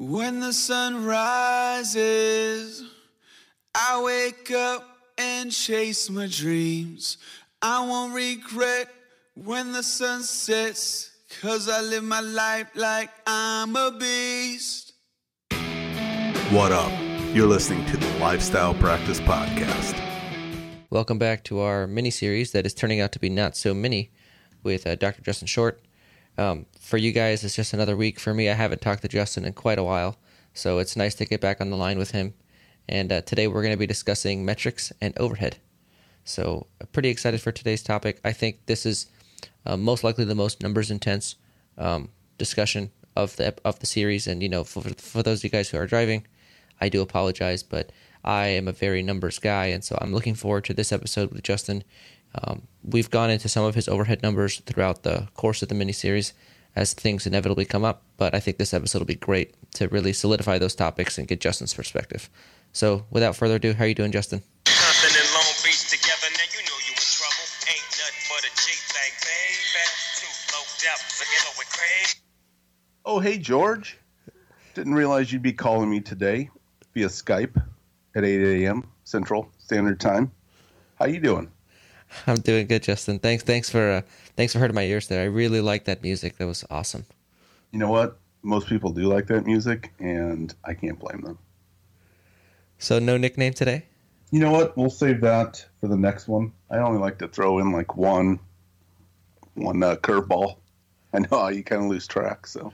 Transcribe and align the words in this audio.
When 0.00 0.40
the 0.40 0.54
sun 0.54 1.04
rises, 1.04 2.82
I 3.74 4.02
wake 4.02 4.50
up 4.50 4.82
and 5.18 5.52
chase 5.52 6.08
my 6.08 6.26
dreams. 6.26 7.18
I 7.60 7.86
won't 7.86 8.14
regret 8.14 8.88
when 9.34 9.72
the 9.72 9.82
sun 9.82 10.22
sets, 10.22 11.10
cause 11.42 11.68
I 11.68 11.82
live 11.82 12.02
my 12.02 12.22
life 12.22 12.68
like 12.74 13.10
I'm 13.26 13.76
a 13.76 13.90
beast. 13.90 14.94
What 16.48 16.72
up? 16.72 16.90
You're 17.34 17.46
listening 17.46 17.84
to 17.84 17.98
the 17.98 18.08
Lifestyle 18.18 18.72
Practice 18.72 19.20
Podcast. 19.20 20.00
Welcome 20.88 21.18
back 21.18 21.44
to 21.44 21.60
our 21.60 21.86
mini 21.86 22.10
series 22.10 22.52
that 22.52 22.64
is 22.64 22.72
turning 22.72 23.02
out 23.02 23.12
to 23.12 23.18
be 23.18 23.28
not 23.28 23.54
so 23.54 23.74
mini 23.74 24.12
with 24.62 24.86
uh, 24.86 24.94
Dr. 24.94 25.20
Justin 25.20 25.46
Short. 25.46 25.78
Um, 26.38 26.66
for 26.78 26.96
you 26.96 27.12
guys, 27.12 27.44
it's 27.44 27.56
just 27.56 27.72
another 27.72 27.96
week. 27.96 28.18
For 28.18 28.32
me, 28.32 28.48
I 28.48 28.54
haven't 28.54 28.80
talked 28.80 29.02
to 29.02 29.08
Justin 29.08 29.44
in 29.44 29.52
quite 29.52 29.78
a 29.78 29.84
while, 29.84 30.16
so 30.54 30.78
it's 30.78 30.96
nice 30.96 31.14
to 31.16 31.24
get 31.24 31.40
back 31.40 31.60
on 31.60 31.70
the 31.70 31.76
line 31.76 31.98
with 31.98 32.12
him. 32.12 32.34
And 32.88 33.12
uh, 33.12 33.20
today 33.22 33.46
we're 33.46 33.62
going 33.62 33.74
to 33.74 33.78
be 33.78 33.86
discussing 33.86 34.44
metrics 34.44 34.92
and 35.00 35.16
overhead. 35.18 35.58
So, 36.24 36.66
uh, 36.80 36.86
pretty 36.86 37.08
excited 37.08 37.40
for 37.40 37.52
today's 37.52 37.82
topic. 37.82 38.20
I 38.24 38.32
think 38.32 38.66
this 38.66 38.84
is 38.84 39.06
uh, 39.66 39.76
most 39.76 40.04
likely 40.04 40.24
the 40.24 40.34
most 40.34 40.62
numbers 40.62 40.90
intense 40.90 41.36
um, 41.78 42.10
discussion 42.38 42.90
of 43.16 43.36
the 43.36 43.54
of 43.64 43.78
the 43.80 43.86
series. 43.86 44.26
And 44.26 44.42
you 44.42 44.48
know, 44.48 44.64
for 44.64 44.82
for 44.82 45.22
those 45.22 45.40
of 45.40 45.44
you 45.44 45.50
guys 45.50 45.70
who 45.70 45.78
are 45.78 45.86
driving, 45.86 46.26
I 46.80 46.88
do 46.88 47.02
apologize, 47.02 47.62
but 47.62 47.92
I 48.24 48.48
am 48.48 48.68
a 48.68 48.72
very 48.72 49.02
numbers 49.02 49.38
guy, 49.38 49.66
and 49.66 49.82
so 49.82 49.98
I'm 50.00 50.12
looking 50.12 50.34
forward 50.34 50.64
to 50.66 50.74
this 50.74 50.92
episode 50.92 51.30
with 51.30 51.42
Justin. 51.42 51.84
Um, 52.34 52.62
we've 52.82 53.10
gone 53.10 53.30
into 53.30 53.48
some 53.48 53.64
of 53.64 53.74
his 53.74 53.88
overhead 53.88 54.22
numbers 54.22 54.60
throughout 54.66 55.02
the 55.02 55.28
course 55.34 55.62
of 55.62 55.68
the 55.68 55.74
miniseries 55.74 56.32
as 56.76 56.94
things 56.94 57.26
inevitably 57.26 57.64
come 57.64 57.84
up, 57.84 58.02
but 58.16 58.34
I 58.34 58.40
think 58.40 58.58
this 58.58 58.72
episode 58.72 59.00
will 59.00 59.06
be 59.06 59.14
great 59.14 59.54
to 59.74 59.88
really 59.88 60.12
solidify 60.12 60.58
those 60.58 60.74
topics 60.74 61.18
and 61.18 61.26
get 61.26 61.40
Justin's 61.40 61.74
perspective. 61.74 62.30
So, 62.72 63.04
without 63.10 63.34
further 63.34 63.56
ado, 63.56 63.74
how 63.74 63.84
are 63.84 63.88
you 63.88 63.94
doing, 63.94 64.12
Justin? 64.12 64.42
Compton 64.64 65.10
and 65.20 65.34
Long 65.34 65.52
Beach 65.64 65.90
together, 65.90 66.28
now 66.30 66.46
you 66.54 66.62
know 66.62 66.78
you 66.86 66.94
in 66.94 67.02
trouble. 67.02 67.46
Ain't 67.66 67.90
nothing 67.98 68.26
but 68.30 68.44
a 68.46 68.52
G 68.54 68.70
thing, 68.70 69.12
baby. 69.26 69.84
Too 70.16 70.30
low 70.54 70.64
depth, 70.78 71.18
together 71.18 71.54
with 71.58 71.68
Craig. 71.70 72.22
Oh, 73.04 73.18
hey, 73.18 73.38
George. 73.38 73.98
Didn't 74.74 74.94
realize 74.94 75.32
you'd 75.32 75.42
be 75.42 75.52
calling 75.52 75.90
me 75.90 76.00
today 76.00 76.48
via 76.94 77.08
Skype 77.08 77.60
at 78.14 78.24
8 78.24 78.64
a.m. 78.64 78.88
Central 79.02 79.50
Standard 79.58 79.98
Time. 79.98 80.30
How 80.94 81.06
you 81.06 81.18
doing? 81.18 81.50
I'm 82.26 82.36
doing 82.36 82.66
good, 82.66 82.82
Justin. 82.82 83.18
Thanks, 83.18 83.42
thanks 83.42 83.70
for 83.70 83.90
uh, 83.90 84.02
thanks 84.36 84.52
for 84.52 84.58
hurting 84.58 84.74
my 84.74 84.84
ears 84.84 85.08
there. 85.08 85.22
I 85.22 85.26
really 85.26 85.60
like 85.60 85.84
that 85.84 86.02
music. 86.02 86.38
That 86.38 86.46
was 86.46 86.64
awesome. 86.70 87.04
You 87.72 87.78
know 87.78 87.90
what? 87.90 88.18
Most 88.42 88.68
people 88.68 88.90
do 88.92 89.02
like 89.02 89.26
that 89.28 89.44
music, 89.46 89.92
and 89.98 90.52
I 90.64 90.74
can't 90.74 90.98
blame 90.98 91.20
them. 91.20 91.38
So, 92.78 92.98
no 92.98 93.16
nickname 93.18 93.52
today. 93.52 93.84
You 94.30 94.40
know 94.40 94.50
what? 94.50 94.76
We'll 94.76 94.90
save 94.90 95.20
that 95.20 95.64
for 95.80 95.88
the 95.88 95.96
next 95.96 96.26
one. 96.28 96.52
I 96.70 96.78
only 96.78 96.98
like 96.98 97.18
to 97.18 97.28
throw 97.28 97.58
in 97.58 97.72
like 97.72 97.96
one, 97.96 98.38
one 99.54 99.82
uh, 99.82 99.96
curveball. 99.96 100.56
I 101.12 101.18
know 101.18 101.48
you 101.48 101.62
kind 101.64 101.82
of 101.82 101.90
lose 101.90 102.06
track. 102.06 102.46
So 102.46 102.72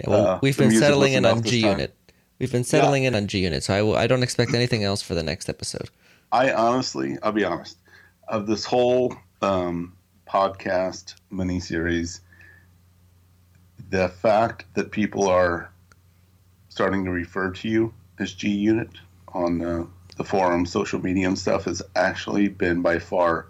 Yeah, 0.00 0.10
well, 0.10 0.26
Uh, 0.26 0.38
we've 0.42 0.58
been 0.58 0.72
settling 0.72 1.14
in 1.14 1.24
on 1.24 1.42
G. 1.42 1.60
Unit. 1.60 1.94
We've 2.38 2.50
been 2.52 2.64
settling 2.64 3.04
in 3.04 3.14
on 3.14 3.28
G 3.28 3.38
Unit, 3.38 3.62
so 3.62 3.74
I 3.74 3.82
will, 3.82 3.96
I 3.96 4.06
don't 4.06 4.22
expect 4.24 4.52
anything 4.54 4.82
else 4.82 5.00
for 5.00 5.14
the 5.14 5.22
next 5.22 5.48
episode. 5.48 5.88
I 6.32 6.52
honestly, 6.52 7.16
I'll 7.22 7.30
be 7.32 7.44
honest, 7.44 7.78
of 8.28 8.46
this 8.46 8.64
whole 8.64 9.14
um, 9.42 9.96
podcast 10.26 11.14
miniseries, 11.32 12.20
the 13.90 14.08
fact 14.08 14.64
that 14.74 14.90
people 14.90 15.28
are 15.28 15.70
starting 16.68 17.04
to 17.04 17.10
refer 17.10 17.50
to 17.50 17.68
you 17.68 17.94
as 18.18 18.32
G 18.32 18.48
Unit 18.48 18.90
on 19.28 19.62
uh, 19.62 19.84
the 20.16 20.24
forum, 20.24 20.66
social 20.66 21.00
media, 21.00 21.28
and 21.28 21.38
stuff 21.38 21.64
has 21.64 21.82
actually 21.96 22.48
been 22.48 22.82
by 22.82 22.98
far 22.98 23.46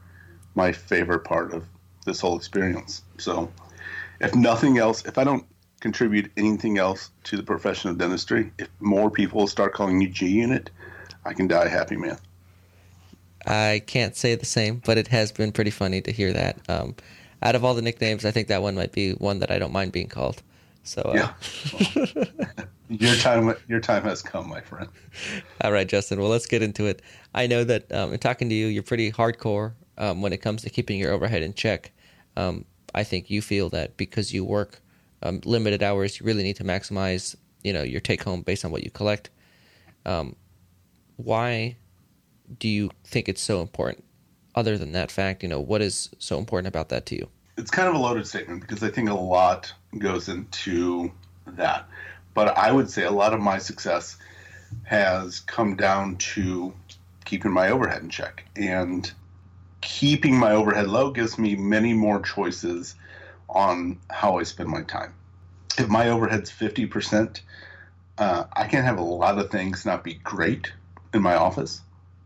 my 0.54 0.72
favorite 0.72 1.24
part 1.24 1.52
of 1.52 1.66
this 2.04 2.20
whole 2.20 2.36
experience. 2.36 3.02
So, 3.18 3.50
if 4.20 4.34
nothing 4.34 4.78
else, 4.78 5.04
if 5.04 5.18
I 5.18 5.24
don't 5.24 5.46
contribute 5.80 6.30
anything 6.36 6.78
else 6.78 7.10
to 7.24 7.36
the 7.36 7.42
profession 7.42 7.90
of 7.90 7.98
dentistry, 7.98 8.52
if 8.58 8.68
more 8.80 9.10
people 9.10 9.46
start 9.46 9.74
calling 9.74 10.00
you 10.00 10.08
G 10.08 10.28
Unit, 10.28 10.70
I 11.24 11.32
can 11.34 11.48
die 11.48 11.68
happy 11.68 11.96
man. 11.96 12.18
I 13.46 13.82
can't 13.86 14.16
say 14.16 14.34
the 14.34 14.46
same, 14.46 14.82
but 14.84 14.98
it 14.98 15.08
has 15.08 15.32
been 15.32 15.52
pretty 15.52 15.70
funny 15.70 16.00
to 16.02 16.12
hear 16.12 16.32
that. 16.32 16.58
Um, 16.68 16.94
out 17.42 17.54
of 17.54 17.64
all 17.64 17.74
the 17.74 17.82
nicknames, 17.82 18.24
I 18.24 18.30
think 18.30 18.48
that 18.48 18.62
one 18.62 18.74
might 18.74 18.92
be 18.92 19.12
one 19.12 19.38
that 19.40 19.50
I 19.50 19.58
don't 19.58 19.72
mind 19.72 19.92
being 19.92 20.08
called. 20.08 20.42
So, 20.82 21.02
uh, 21.02 21.14
Yeah. 21.14 22.24
your 22.88 23.14
time 23.16 23.54
your 23.68 23.80
time 23.80 24.02
has 24.02 24.22
come, 24.22 24.48
my 24.48 24.60
friend. 24.60 24.88
all 25.62 25.72
right, 25.72 25.88
Justin. 25.88 26.20
Well, 26.20 26.30
let's 26.30 26.46
get 26.46 26.62
into 26.62 26.86
it. 26.86 27.02
I 27.34 27.46
know 27.46 27.64
that 27.64 27.90
um, 27.92 28.12
in 28.12 28.18
talking 28.18 28.48
to 28.48 28.54
you, 28.54 28.66
you're 28.66 28.82
pretty 28.82 29.10
hardcore 29.10 29.72
um, 29.98 30.22
when 30.22 30.32
it 30.32 30.38
comes 30.38 30.62
to 30.62 30.70
keeping 30.70 30.98
your 30.98 31.12
overhead 31.12 31.42
in 31.42 31.54
check. 31.54 31.92
Um, 32.36 32.64
I 32.94 33.04
think 33.04 33.30
you 33.30 33.42
feel 33.42 33.68
that 33.70 33.96
because 33.96 34.32
you 34.32 34.44
work 34.44 34.80
um, 35.22 35.40
limited 35.44 35.82
hours, 35.82 36.20
you 36.20 36.26
really 36.26 36.42
need 36.42 36.56
to 36.56 36.64
maximize, 36.64 37.34
you 37.62 37.72
know, 37.72 37.82
your 37.82 38.00
take 38.00 38.22
home 38.22 38.42
based 38.42 38.64
on 38.64 38.70
what 38.70 38.84
you 38.84 38.90
collect. 38.90 39.30
Um, 40.06 40.36
why 41.16 41.76
do 42.58 42.68
you 42.68 42.90
think 43.04 43.28
it's 43.28 43.42
so 43.42 43.60
important? 43.60 44.04
Other 44.54 44.78
than 44.78 44.92
that 44.92 45.10
fact, 45.10 45.42
you 45.42 45.48
know, 45.48 45.60
what 45.60 45.82
is 45.82 46.10
so 46.18 46.38
important 46.38 46.68
about 46.68 46.88
that 46.90 47.06
to 47.06 47.16
you? 47.16 47.28
It's 47.56 47.70
kind 47.70 47.88
of 47.88 47.94
a 47.94 47.98
loaded 47.98 48.26
statement 48.26 48.60
because 48.60 48.82
I 48.82 48.90
think 48.90 49.08
a 49.08 49.14
lot 49.14 49.72
goes 49.98 50.28
into 50.28 51.10
that. 51.46 51.88
But 52.34 52.56
I 52.56 52.72
would 52.72 52.90
say 52.90 53.04
a 53.04 53.10
lot 53.10 53.32
of 53.32 53.40
my 53.40 53.58
success 53.58 54.16
has 54.84 55.40
come 55.40 55.76
down 55.76 56.16
to 56.16 56.74
keeping 57.24 57.52
my 57.52 57.70
overhead 57.70 58.02
in 58.02 58.10
check. 58.10 58.44
And 58.56 59.10
keeping 59.80 60.36
my 60.36 60.52
overhead 60.52 60.88
low 60.88 61.10
gives 61.10 61.38
me 61.38 61.54
many 61.56 61.92
more 61.92 62.20
choices 62.20 62.94
on 63.48 63.98
how 64.10 64.38
I 64.38 64.42
spend 64.42 64.68
my 64.68 64.82
time. 64.82 65.14
If 65.78 65.88
my 65.88 66.08
overhead's 66.08 66.50
50%, 66.50 67.40
uh, 68.18 68.44
I 68.52 68.66
can 68.66 68.84
have 68.84 68.98
a 68.98 69.02
lot 69.02 69.38
of 69.38 69.50
things 69.50 69.84
not 69.84 70.04
be 70.04 70.14
great 70.14 70.72
in 71.12 71.22
my 71.22 71.34
office, 71.34 71.80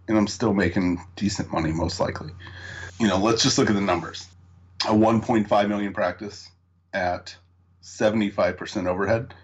and 0.08 0.16
I'm 0.16 0.26
still 0.26 0.54
making 0.54 1.00
decent 1.16 1.52
money, 1.52 1.70
most 1.70 2.00
likely. 2.00 2.32
You 2.98 3.06
know, 3.06 3.18
let's 3.18 3.42
just 3.42 3.58
look 3.58 3.70
at 3.70 3.74
the 3.74 3.80
numbers. 3.80 4.26
A 4.86 4.92
1.5 4.92 5.68
million 5.68 5.92
practice 5.92 6.50
at 6.92 7.36
75% 7.82 8.86
overhead 8.86 9.34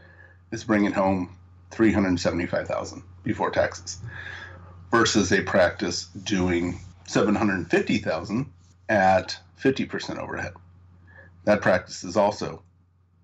is 0.51 0.65
bringing 0.65 0.93
home 0.93 1.37
375,000 1.71 3.03
before 3.23 3.51
taxes 3.51 3.99
versus 4.91 5.33
a 5.33 5.43
practice 5.43 6.07
doing 6.25 6.79
750,000 7.07 8.47
at 8.89 9.37
50% 9.61 10.19
overhead. 10.19 10.55
That 11.45 11.61
practice 11.61 12.05
is 12.05 12.17
also 12.17 12.63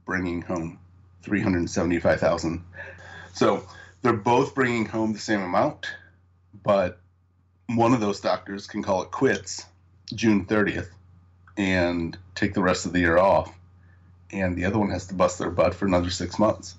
bringing 0.05 0.43
home 0.43 0.79
375,000. 1.23 2.65
So 3.33 3.67
they're 4.03 4.13
both 4.13 4.55
bringing 4.55 4.87
home 4.87 5.13
the 5.13 5.19
same 5.19 5.43
amount, 5.43 5.87
but 6.65 7.00
one 7.77 7.93
of 7.93 8.01
those 8.01 8.21
doctors 8.21 8.67
can 8.67 8.83
call 8.83 9.03
it 9.03 9.11
quits 9.11 9.65
June 10.15 10.45
30th 10.45 10.89
and 11.57 12.17
take 12.35 12.55
the 12.55 12.63
rest 12.63 12.87
of 12.87 12.93
the 12.93 13.01
year 13.01 13.19
off, 13.19 13.53
and 14.31 14.57
the 14.57 14.65
other 14.65 14.79
one 14.79 14.91
has 14.91 15.07
to 15.07 15.15
bust 15.15 15.39
their 15.39 15.51
butt 15.51 15.75
for 15.75 15.87
another 15.87 16.11
six 16.11 16.39
months. 16.39 16.75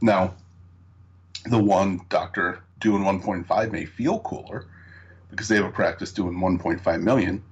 Now, 0.00 0.34
the 1.46 1.58
one 1.58 2.02
doctor 2.08 2.62
doing 2.80 3.02
1.5 3.02 3.72
may 3.72 3.84
feel 3.84 4.18
cooler 4.20 4.66
because 5.30 5.48
they 5.48 5.56
have 5.56 5.64
a 5.64 5.70
practice 5.70 6.12
doing 6.12 6.34
1.5 6.34 7.02
million, 7.02 7.42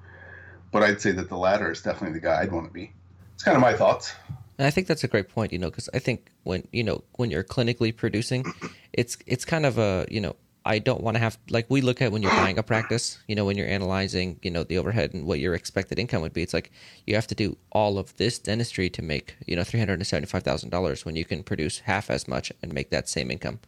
but 0.73 0.83
I'd 0.83 1.01
say 1.01 1.13
that 1.13 1.29
the 1.29 1.37
latter 1.37 1.71
is 1.71 1.83
definitely 1.83 2.19
the 2.19 2.27
guy 2.27 2.41
I'd 2.41 2.53
want 2.53 2.67
to 2.67 2.73
be. 2.73 2.93
It's 3.35 3.45
kind 3.45 3.57
of 3.57 3.63
my 3.63 3.75
thoughts. 3.75 4.15
And 4.59 4.67
I 4.67 4.71
think 4.71 4.89
that's 4.89 5.05
a 5.05 5.09
great 5.09 5.29
point, 5.29 5.53
you 5.53 5.59
know, 5.59 5.71
because 5.71 5.89
I 5.95 6.01
think 6.01 6.31
when 6.43 6.67
you 6.73 6.83
know 6.83 7.05
when 7.13 7.31
you're 7.31 7.45
clinically 7.45 7.95
producing, 7.95 8.45
it's 8.93 9.17
it's 9.27 9.45
kind 9.45 9.65
of 9.65 9.79
a 9.79 10.07
you 10.11 10.21
know 10.21 10.35
I 10.69 10.79
don't 10.81 11.03
want 11.03 11.15
to 11.15 11.19
have 11.19 11.39
like 11.49 11.65
we 11.71 11.81
look 11.81 12.03
at 12.03 12.13
when 12.13 12.21
you're 12.21 12.31
buying 12.31 12.59
a 12.59 12.63
practice, 12.63 13.17
you 13.27 13.35
know, 13.35 13.47
when 13.47 13.57
you're 13.57 13.67
analyzing 13.67 14.39
you 14.43 14.51
know 14.51 14.65
the 14.65 14.77
overhead 14.77 15.15
and 15.15 15.25
what 15.25 15.41
your 15.41 15.55
expected 15.55 15.99
income 15.99 16.21
would 16.21 16.35
be. 16.35 16.43
It's 16.43 16.53
like 16.53 16.71
you 17.07 17.15
have 17.15 17.27
to 17.29 17.35
do 17.35 17.57
all 17.73 17.99
of 17.99 18.15
this 18.19 18.39
dentistry 18.39 18.91
to 18.91 19.01
make 19.01 19.35
you 19.47 19.57
know 19.57 19.65
three 19.65 19.81
hundred 19.81 19.95
and 19.95 20.07
seventy 20.07 20.27
five 20.27 20.43
thousand 20.43 20.69
dollars 20.69 21.07
when 21.07 21.17
you 21.17 21.25
can 21.25 21.43
produce 21.43 21.79
half 21.79 22.11
as 22.11 22.29
much 22.29 22.53
and 22.63 22.75
make 22.75 22.91
that 22.91 23.09
same 23.09 23.31
income. 23.31 23.61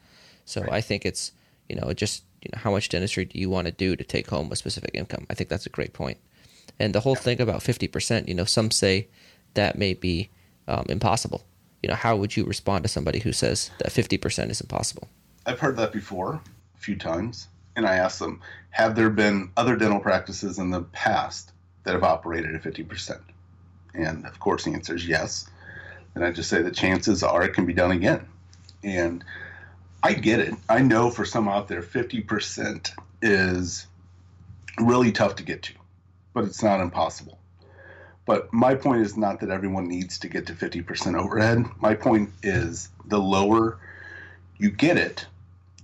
So 0.44 0.69
I 0.70 0.82
think 0.82 1.06
it's 1.06 1.32
you 1.70 1.76
know 1.76 1.91
just 1.94 2.25
you 2.43 2.50
know 2.52 2.58
how 2.58 2.70
much 2.70 2.91
dentistry 2.91 3.25
do 3.25 3.38
you 3.38 3.49
want 3.49 3.64
to 3.64 3.73
do 3.73 3.97
to 3.97 4.05
take 4.05 4.29
home 4.29 4.52
a 4.52 4.56
specific 4.56 4.91
income? 4.93 5.26
I 5.31 5.35
think 5.35 5.49
that's 5.49 5.64
a 5.64 5.70
great 5.70 5.94
point. 5.94 6.19
And 6.79 6.94
the 6.94 7.00
whole 7.00 7.17
thing 7.17 7.41
about 7.41 7.62
fifty 7.62 7.88
percent, 7.88 8.29
you 8.29 8.35
know, 8.35 8.44
some 8.44 8.70
say 8.70 9.08
that 9.55 9.79
may 9.79 9.94
be 9.94 10.29
um, 10.69 10.85
impossible. 10.91 11.47
You 11.82 11.88
know, 11.88 11.94
how 11.94 12.14
would 12.17 12.37
you 12.37 12.44
respond 12.44 12.85
to 12.85 12.88
somebody 12.88 13.20
who 13.20 13.32
says 13.32 13.70
that 13.79 13.88
50% 13.88 14.50
is 14.50 14.61
impossible? 14.61 15.08
I've 15.47 15.61
heard 15.61 15.79
that 15.79 15.93
before 15.93 16.43
few 16.80 16.96
times, 16.96 17.48
and 17.76 17.86
I 17.86 17.96
asked 17.96 18.18
them, 18.18 18.40
have 18.70 18.96
there 18.96 19.10
been 19.10 19.50
other 19.56 19.76
dental 19.76 20.00
practices 20.00 20.58
in 20.58 20.70
the 20.70 20.82
past 20.82 21.52
that 21.84 21.94
have 21.94 22.02
operated 22.02 22.54
at 22.54 22.62
50%? 22.62 23.20
And 23.94 24.26
of 24.26 24.40
course, 24.40 24.64
the 24.64 24.72
answer 24.72 24.94
is 24.94 25.06
yes. 25.06 25.48
And 26.14 26.24
I 26.24 26.32
just 26.32 26.48
say 26.48 26.62
the 26.62 26.70
chances 26.70 27.22
are 27.22 27.42
it 27.42 27.54
can 27.54 27.66
be 27.66 27.72
done 27.72 27.92
again. 27.92 28.26
And 28.82 29.24
I 30.02 30.14
get 30.14 30.40
it. 30.40 30.54
I 30.68 30.80
know 30.80 31.10
for 31.10 31.24
some 31.24 31.48
out 31.48 31.68
there, 31.68 31.82
50% 31.82 32.90
is 33.22 33.86
really 34.78 35.12
tough 35.12 35.36
to 35.36 35.42
get 35.42 35.62
to, 35.64 35.74
but 36.32 36.44
it's 36.44 36.62
not 36.62 36.80
impossible. 36.80 37.38
But 38.24 38.52
my 38.52 38.74
point 38.74 39.02
is 39.02 39.16
not 39.16 39.40
that 39.40 39.50
everyone 39.50 39.88
needs 39.88 40.18
to 40.20 40.28
get 40.28 40.46
to 40.46 40.54
50% 40.54 41.18
overhead. 41.18 41.64
My 41.80 41.94
point 41.94 42.30
is 42.42 42.88
the 43.06 43.18
lower 43.18 43.78
you 44.58 44.70
get 44.70 44.96
it, 44.96 45.26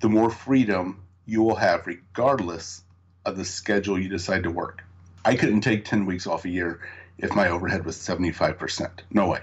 the 0.01 0.09
more 0.09 0.31
freedom 0.31 1.03
you 1.27 1.43
will 1.43 1.57
have, 1.57 1.87
regardless 1.87 2.83
of 3.25 3.37
the 3.37 3.45
schedule 3.45 3.99
you 4.01 4.09
decide 4.09 4.45
to 4.45 4.51
work. 4.51 4.85
I 5.25 5.35
couldn't 5.35 5.63
take 5.63 5.85
10 5.85 6.07
weeks 6.07 6.27
off 6.27 6.45
a 6.45 6.49
year 6.49 6.81
if 7.19 7.35
my 7.35 7.49
overhead 7.49 7.85
was 7.85 7.97
75%. 7.97 8.91
No 9.11 9.29
way. 9.29 9.41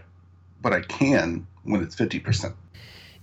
But 0.61 0.73
I 0.73 0.81
can 0.81 1.45
when 1.63 1.83
it's 1.83 1.95
50%. 1.95 2.53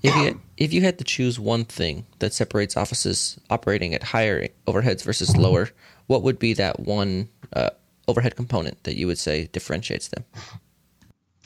If 0.02 0.16
you 0.16 0.22
had, 0.24 0.38
if 0.56 0.72
you 0.72 0.80
had 0.80 0.98
to 0.98 1.04
choose 1.04 1.38
one 1.38 1.64
thing 1.64 2.06
that 2.20 2.32
separates 2.32 2.76
offices 2.76 3.38
operating 3.50 3.94
at 3.94 4.02
higher 4.02 4.48
overheads 4.66 5.02
versus 5.02 5.36
lower, 5.36 5.68
what 6.06 6.22
would 6.22 6.38
be 6.38 6.54
that 6.54 6.80
one 6.80 7.28
uh, 7.52 7.70
overhead 8.08 8.34
component 8.34 8.82
that 8.84 8.96
you 8.96 9.06
would 9.06 9.18
say 9.18 9.46
differentiates 9.52 10.08
them? 10.08 10.24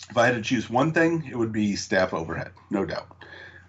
If 0.09 0.17
I 0.17 0.27
had 0.27 0.37
to 0.37 0.43
choose 0.43 0.71
one 0.71 0.93
thing, 0.93 1.25
it 1.29 1.37
would 1.37 1.53
be 1.53 1.75
staff 1.75 2.15
overhead, 2.15 2.53
no 2.71 2.85
doubt. 2.85 3.09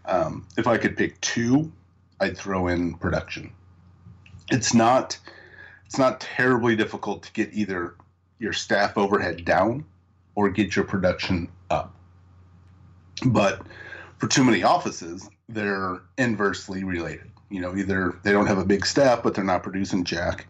Um, 0.06 0.46
if 0.56 0.68
I 0.68 0.78
could 0.78 0.96
pick 0.96 1.20
two, 1.22 1.72
I'd 2.20 2.38
throw 2.38 2.68
in 2.68 2.96
production. 2.96 3.52
It's 4.52 4.74
not 4.74 5.18
it's 5.86 5.98
not 5.98 6.20
terribly 6.20 6.76
difficult 6.76 7.24
to 7.24 7.34
get 7.34 7.54
either 7.54 7.96
your 8.40 8.54
staff 8.54 8.98
overhead 8.98 9.46
down 9.46 9.86
or 10.36 10.50
get 10.50 10.76
your 10.76 10.86
production 10.86 11.48
up. 11.70 11.96
But 13.26 13.62
for 14.18 14.28
too 14.28 14.44
many 14.44 14.64
offices, 14.64 15.30
they're 15.48 16.02
inversely 16.18 16.84
related. 16.84 17.32
You 17.50 17.62
know, 17.62 17.76
either 17.76 18.20
they 18.24 18.32
don't 18.32 18.48
have 18.48 18.58
a 18.58 18.66
big 18.66 18.86
staff, 18.86 19.24
but 19.24 19.36
they're 19.36 19.44
not 19.44 19.64
producing 19.64 20.04
jack, 20.04 20.48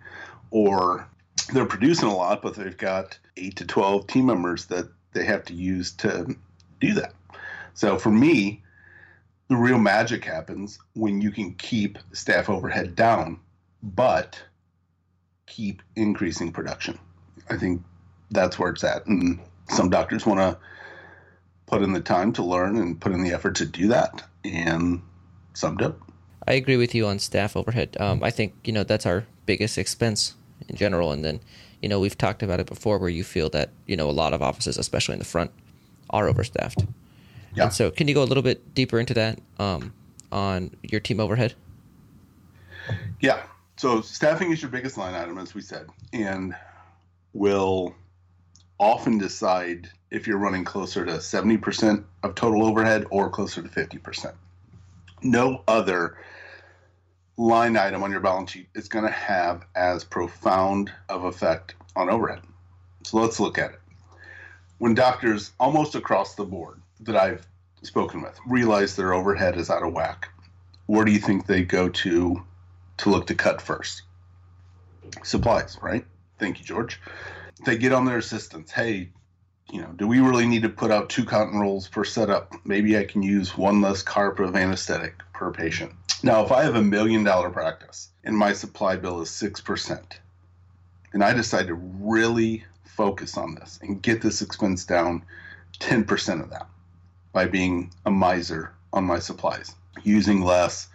or 0.51 1.07
they're 1.53 1.65
producing 1.65 2.07
a 2.07 2.15
lot, 2.15 2.41
but 2.41 2.55
they've 2.55 2.77
got 2.77 3.17
eight 3.37 3.57
to 3.57 3.65
12 3.65 4.07
team 4.07 4.25
members 4.25 4.65
that 4.67 4.89
they 5.13 5.25
have 5.25 5.43
to 5.45 5.53
use 5.53 5.91
to 5.91 6.35
do 6.79 6.93
that. 6.93 7.13
So 7.73 7.97
for 7.97 8.09
me, 8.09 8.63
the 9.47 9.55
real 9.55 9.77
magic 9.77 10.25
happens 10.25 10.79
when 10.93 11.21
you 11.21 11.31
can 11.31 11.53
keep 11.55 11.97
staff 12.13 12.49
overhead 12.49 12.95
down, 12.95 13.39
but 13.83 14.41
keep 15.45 15.81
increasing 15.95 16.51
production. 16.51 16.97
I 17.49 17.57
think 17.57 17.83
that's 18.31 18.57
where 18.57 18.71
it's 18.71 18.83
at. 18.83 19.05
And 19.05 19.39
some 19.69 19.89
doctors 19.89 20.25
want 20.25 20.39
to 20.39 20.57
put 21.67 21.81
in 21.81 21.93
the 21.93 22.01
time 22.01 22.33
to 22.33 22.43
learn 22.43 22.77
and 22.77 22.99
put 22.99 23.11
in 23.11 23.23
the 23.23 23.31
effort 23.31 23.55
to 23.55 23.65
do 23.65 23.87
that, 23.87 24.23
and 24.43 25.01
some 25.53 25.77
don't. 25.77 25.95
I 26.47 26.53
agree 26.53 26.77
with 26.77 26.93
you 26.93 27.07
on 27.07 27.19
staff 27.19 27.55
overhead. 27.55 27.97
Um, 27.99 28.23
I 28.23 28.29
think 28.29 28.53
you 28.63 28.73
know 28.73 28.83
that's 28.83 29.05
our 29.05 29.25
biggest 29.45 29.77
expense 29.77 30.35
in 30.67 30.75
general, 30.75 31.11
and 31.11 31.23
then 31.23 31.39
you 31.81 31.89
know 31.89 31.99
we've 31.99 32.17
talked 32.17 32.43
about 32.43 32.59
it 32.59 32.67
before, 32.67 32.97
where 32.97 33.09
you 33.09 33.23
feel 33.23 33.49
that 33.49 33.69
you 33.85 33.95
know 33.95 34.09
a 34.09 34.11
lot 34.11 34.33
of 34.33 34.41
offices, 34.41 34.77
especially 34.77 35.13
in 35.13 35.19
the 35.19 35.25
front, 35.25 35.51
are 36.09 36.27
overstaffed. 36.27 36.85
Yeah. 37.55 37.63
And 37.65 37.73
so, 37.73 37.91
can 37.91 38.07
you 38.07 38.13
go 38.13 38.23
a 38.23 38.25
little 38.25 38.43
bit 38.43 38.73
deeper 38.73 38.99
into 38.99 39.13
that 39.13 39.39
um, 39.59 39.93
on 40.31 40.71
your 40.83 40.99
team 40.99 41.19
overhead? 41.19 41.53
Yeah. 43.19 43.43
So 43.77 44.01
staffing 44.01 44.51
is 44.51 44.61
your 44.61 44.71
biggest 44.71 44.97
line 44.97 45.15
item, 45.15 45.37
as 45.37 45.53
we 45.53 45.61
said, 45.61 45.87
and 46.13 46.55
will 47.33 47.93
often 48.79 49.17
decide 49.17 49.89
if 50.11 50.27
you're 50.27 50.37
running 50.37 50.63
closer 50.63 51.05
to 51.05 51.13
70% 51.13 52.03
of 52.23 52.35
total 52.35 52.65
overhead 52.65 53.05
or 53.09 53.29
closer 53.29 53.61
to 53.61 53.67
50%. 53.67 54.33
No 55.23 55.63
other 55.67 56.17
line 57.37 57.75
item 57.75 58.01
on 58.03 58.11
your 58.11 58.21
balance 58.21 58.51
sheet 58.51 58.67
is 58.75 58.87
going 58.87 59.05
to 59.05 59.11
have 59.11 59.65
as 59.75 60.05
profound 60.05 60.91
of 61.09 61.25
effect 61.25 61.75
on 61.95 62.09
overhead. 62.09 62.41
So 63.03 63.17
let's 63.17 63.39
look 63.39 63.57
at 63.57 63.71
it. 63.71 63.81
When 64.77 64.93
doctors 64.93 65.51
almost 65.59 65.95
across 65.95 66.35
the 66.35 66.45
board 66.45 66.79
that 67.01 67.15
I've 67.15 67.45
spoken 67.81 68.21
with 68.21 68.37
realize 68.47 68.95
their 68.95 69.13
overhead 69.13 69.57
is 69.57 69.69
out 69.69 69.83
of 69.83 69.93
whack, 69.93 70.29
where 70.87 71.05
do 71.05 71.11
you 71.11 71.19
think 71.19 71.45
they 71.45 71.63
go 71.63 71.89
to 71.89 72.43
to 72.97 73.09
look 73.09 73.27
to 73.27 73.35
cut 73.35 73.61
first? 73.61 74.03
Supplies, 75.23 75.77
right? 75.81 76.05
Thank 76.39 76.59
you, 76.59 76.65
George. 76.65 76.99
They 77.65 77.77
get 77.77 77.93
on 77.93 78.05
their 78.05 78.17
assistants. 78.17 78.71
Hey, 78.71 79.09
you 79.71 79.81
know, 79.81 79.89
do 79.95 80.07
we 80.07 80.19
really 80.19 80.45
need 80.45 80.63
to 80.63 80.69
put 80.69 80.91
out 80.91 81.09
two 81.09 81.25
cotton 81.25 81.59
rolls 81.59 81.87
per 81.87 82.03
setup? 82.03 82.53
Maybe 82.65 82.97
I 82.97 83.05
can 83.05 83.23
use 83.23 83.57
one 83.57 83.81
less 83.81 84.01
carp 84.01 84.39
of 84.39 84.55
anesthetic 84.55 85.19
per 85.33 85.51
patient. 85.51 85.91
Now, 86.23 86.43
if 86.43 86.51
I 86.51 86.63
have 86.63 86.75
a 86.75 86.81
million 86.81 87.23
dollar 87.23 87.49
practice 87.49 88.09
and 88.23 88.37
my 88.37 88.53
supply 88.53 88.95
bill 88.95 89.21
is 89.21 89.29
6%, 89.29 90.01
and 91.13 91.23
I 91.23 91.33
decide 91.33 91.67
to 91.67 91.75
really 91.75 92.65
focus 92.83 93.37
on 93.37 93.55
this 93.55 93.79
and 93.81 94.01
get 94.01 94.21
this 94.21 94.41
expense 94.41 94.85
down 94.85 95.23
10% 95.79 96.41
of 96.41 96.49
that 96.51 96.67
by 97.35 97.45
being 97.45 97.91
a 98.05 98.11
miser 98.11 98.71
on 98.93 99.03
my 99.03 99.19
supplies, 99.19 99.75
using 100.03 100.41
less, 100.41 100.87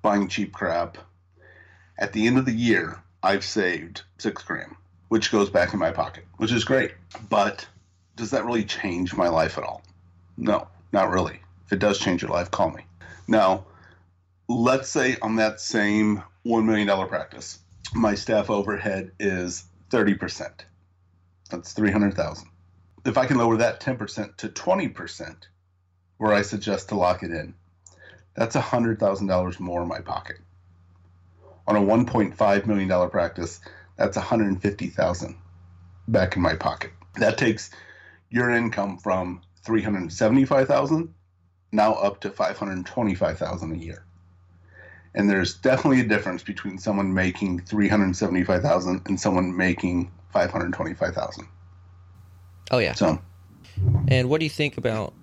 buying 0.00 0.26
cheap 0.26 0.50
crap, 0.50 0.96
at 1.98 2.14
the 2.14 2.26
end 2.26 2.38
of 2.38 2.46
the 2.46 2.52
year, 2.52 2.98
I've 3.22 3.44
saved 3.44 4.00
six 4.16 4.42
grand, 4.42 4.74
which 5.08 5.30
goes 5.30 5.50
back 5.50 5.74
in 5.74 5.78
my 5.78 5.90
pocket, 5.90 6.24
which 6.38 6.50
is 6.50 6.64
great. 6.64 6.94
But 7.28 7.68
does 8.16 8.30
that 8.30 8.46
really 8.46 8.64
change 8.64 9.14
my 9.14 9.28
life 9.28 9.58
at 9.58 9.64
all? 9.64 9.82
No, 10.38 10.66
not 10.92 11.10
really. 11.10 11.40
If 11.66 11.74
it 11.74 11.78
does 11.78 11.98
change 11.98 12.22
your 12.22 12.30
life, 12.30 12.50
call 12.50 12.70
me. 12.70 12.86
Now, 13.28 13.66
let's 14.48 14.88
say 14.88 15.18
on 15.20 15.36
that 15.36 15.60
same 15.60 16.22
$1 16.46 16.64
million 16.64 16.88
practice, 17.06 17.58
my 17.94 18.14
staff 18.14 18.48
overhead 18.48 19.12
is 19.20 19.64
30%. 19.90 20.52
That's 21.50 21.74
300,000. 21.74 22.48
If 23.04 23.18
I 23.18 23.26
can 23.26 23.36
lower 23.36 23.58
that 23.58 23.80
10% 23.80 24.36
to 24.38 24.48
20%, 24.48 25.36
where 26.18 26.32
I 26.32 26.42
suggest 26.42 26.88
to 26.90 26.94
lock 26.96 27.22
it 27.22 27.30
in, 27.30 27.54
that's 28.34 28.56
$100,000 28.56 29.60
more 29.60 29.82
in 29.82 29.88
my 29.88 30.00
pocket. 30.00 30.36
On 31.66 31.76
a 31.76 31.80
$1.5 31.80 32.66
million 32.66 33.10
practice, 33.10 33.60
that's 33.96 34.16
150,000 34.16 35.36
back 36.08 36.36
in 36.36 36.42
my 36.42 36.54
pocket. 36.54 36.92
That 37.16 37.38
takes 37.38 37.70
your 38.30 38.50
income 38.50 38.98
from 38.98 39.42
375,000 39.64 41.12
now 41.72 41.94
up 41.94 42.20
to 42.20 42.30
525,000 42.30 43.72
a 43.72 43.76
year. 43.76 44.04
And 45.14 45.30
there's 45.30 45.54
definitely 45.54 46.00
a 46.00 46.08
difference 46.08 46.42
between 46.42 46.78
someone 46.78 47.14
making 47.14 47.60
375,000 47.60 49.02
and 49.06 49.18
someone 49.18 49.56
making 49.56 50.10
525,000. 50.32 51.48
Oh 52.70 52.78
yeah. 52.78 52.92
So, 52.92 53.18
And 54.08 54.28
what 54.28 54.40
do 54.40 54.44
you 54.44 54.50
think 54.50 54.76
about, 54.76 55.14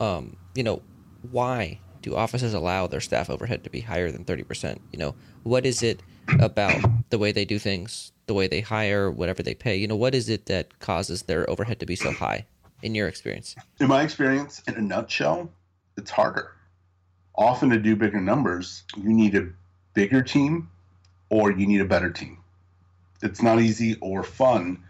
um, 0.00 0.36
you 0.54 0.62
know, 0.62 0.82
why 1.30 1.80
do 2.02 2.14
offices 2.14 2.54
allow 2.54 2.86
their 2.86 3.00
staff 3.00 3.30
overhead 3.30 3.64
to 3.64 3.70
be 3.70 3.80
higher 3.80 4.10
than 4.10 4.24
30%? 4.24 4.78
You 4.92 4.98
know, 4.98 5.14
what 5.42 5.66
is 5.66 5.82
it 5.82 6.02
about 6.40 6.80
the 7.10 7.18
way 7.18 7.32
they 7.32 7.44
do 7.44 7.58
things, 7.58 8.12
the 8.26 8.34
way 8.34 8.46
they 8.46 8.60
hire, 8.60 9.10
whatever 9.10 9.42
they 9.42 9.54
pay? 9.54 9.76
You 9.76 9.88
know, 9.88 9.96
what 9.96 10.14
is 10.14 10.28
it 10.28 10.46
that 10.46 10.78
causes 10.78 11.22
their 11.22 11.48
overhead 11.50 11.80
to 11.80 11.86
be 11.86 11.96
so 11.96 12.12
high 12.12 12.46
in 12.82 12.94
your 12.94 13.08
experience? 13.08 13.56
in 13.80 13.88
my 13.88 14.02
experience, 14.02 14.62
in 14.68 14.74
a 14.74 14.80
nutshell, 14.80 15.50
it's 15.96 16.10
harder. 16.10 16.52
Often 17.34 17.70
to 17.70 17.78
do 17.78 17.96
bigger 17.96 18.20
numbers, 18.20 18.84
you 18.96 19.12
need 19.12 19.34
a 19.34 19.48
bigger 19.94 20.22
team 20.22 20.70
or 21.28 21.50
you 21.50 21.66
need 21.66 21.80
a 21.80 21.86
better 21.86 22.10
team. 22.10 22.38
It's 23.22 23.42
not 23.42 23.60
easy 23.60 23.96
or 24.00 24.22
fun 24.22 24.82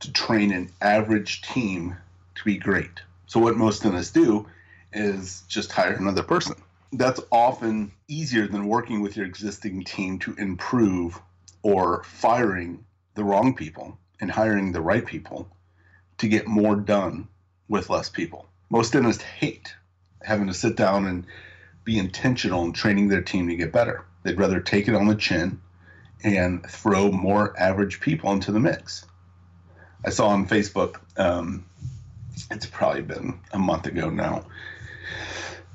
to 0.00 0.12
train 0.12 0.52
an 0.52 0.70
average 0.80 1.42
team 1.42 1.96
to 2.34 2.44
be 2.44 2.56
great. 2.58 3.00
So, 3.26 3.40
what 3.40 3.56
most 3.56 3.82
dentists 3.82 4.12
do 4.12 4.46
is 4.92 5.42
just 5.48 5.72
hire 5.72 5.94
another 5.94 6.22
person. 6.22 6.54
That's 6.92 7.20
often 7.30 7.92
easier 8.08 8.46
than 8.46 8.66
working 8.66 9.02
with 9.02 9.16
your 9.16 9.26
existing 9.26 9.84
team 9.84 10.18
to 10.20 10.34
improve 10.36 11.20
or 11.62 12.04
firing 12.04 12.84
the 13.14 13.24
wrong 13.24 13.54
people 13.54 13.98
and 14.20 14.30
hiring 14.30 14.72
the 14.72 14.80
right 14.80 15.04
people 15.04 15.48
to 16.18 16.28
get 16.28 16.46
more 16.46 16.76
done 16.76 17.28
with 17.68 17.90
less 17.90 18.08
people. 18.08 18.46
Most 18.70 18.92
dentists 18.92 19.22
hate 19.22 19.74
having 20.22 20.46
to 20.46 20.54
sit 20.54 20.76
down 20.76 21.06
and 21.06 21.26
be 21.84 21.98
intentional 21.98 22.64
in 22.64 22.72
training 22.72 23.08
their 23.08 23.22
team 23.22 23.48
to 23.48 23.56
get 23.56 23.72
better. 23.72 24.04
They'd 24.22 24.38
rather 24.38 24.60
take 24.60 24.88
it 24.88 24.94
on 24.94 25.06
the 25.06 25.14
chin 25.14 25.60
and 26.24 26.64
throw 26.66 27.10
more 27.12 27.58
average 27.58 28.00
people 28.00 28.32
into 28.32 28.52
the 28.52 28.60
mix. 28.60 29.06
I 30.04 30.10
saw 30.10 30.28
on 30.28 30.46
Facebook, 30.46 30.96
um, 31.16 31.66
it's 32.50 32.66
probably 32.66 33.02
been 33.02 33.40
a 33.52 33.58
month 33.58 33.86
ago 33.86 34.10
now, 34.10 34.44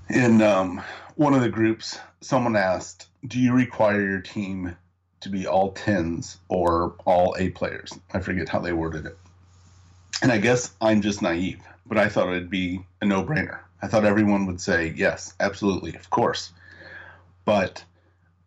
in 0.09 0.41
um, 0.41 0.81
one 1.15 1.33
of 1.33 1.41
the 1.41 1.49
groups, 1.49 1.99
someone 2.21 2.55
asked, 2.55 3.07
Do 3.25 3.39
you 3.39 3.53
require 3.53 4.01
your 4.01 4.21
team 4.21 4.75
to 5.21 5.29
be 5.29 5.47
all 5.47 5.73
10s 5.73 6.37
or 6.49 6.95
all 7.05 7.35
A 7.37 7.49
players? 7.49 7.93
I 8.13 8.19
forget 8.19 8.49
how 8.49 8.59
they 8.59 8.73
worded 8.73 9.05
it. 9.05 9.17
And 10.21 10.31
I 10.31 10.37
guess 10.37 10.71
I'm 10.81 11.01
just 11.01 11.21
naive, 11.21 11.61
but 11.85 11.97
I 11.97 12.09
thought 12.09 12.29
it'd 12.29 12.49
be 12.49 12.85
a 13.01 13.05
no 13.05 13.23
brainer. 13.23 13.59
I 13.81 13.87
thought 13.87 14.05
everyone 14.05 14.45
would 14.45 14.61
say, 14.61 14.93
yes, 14.95 15.33
absolutely, 15.39 15.95
of 15.95 16.09
course. 16.09 16.51
But 17.45 17.83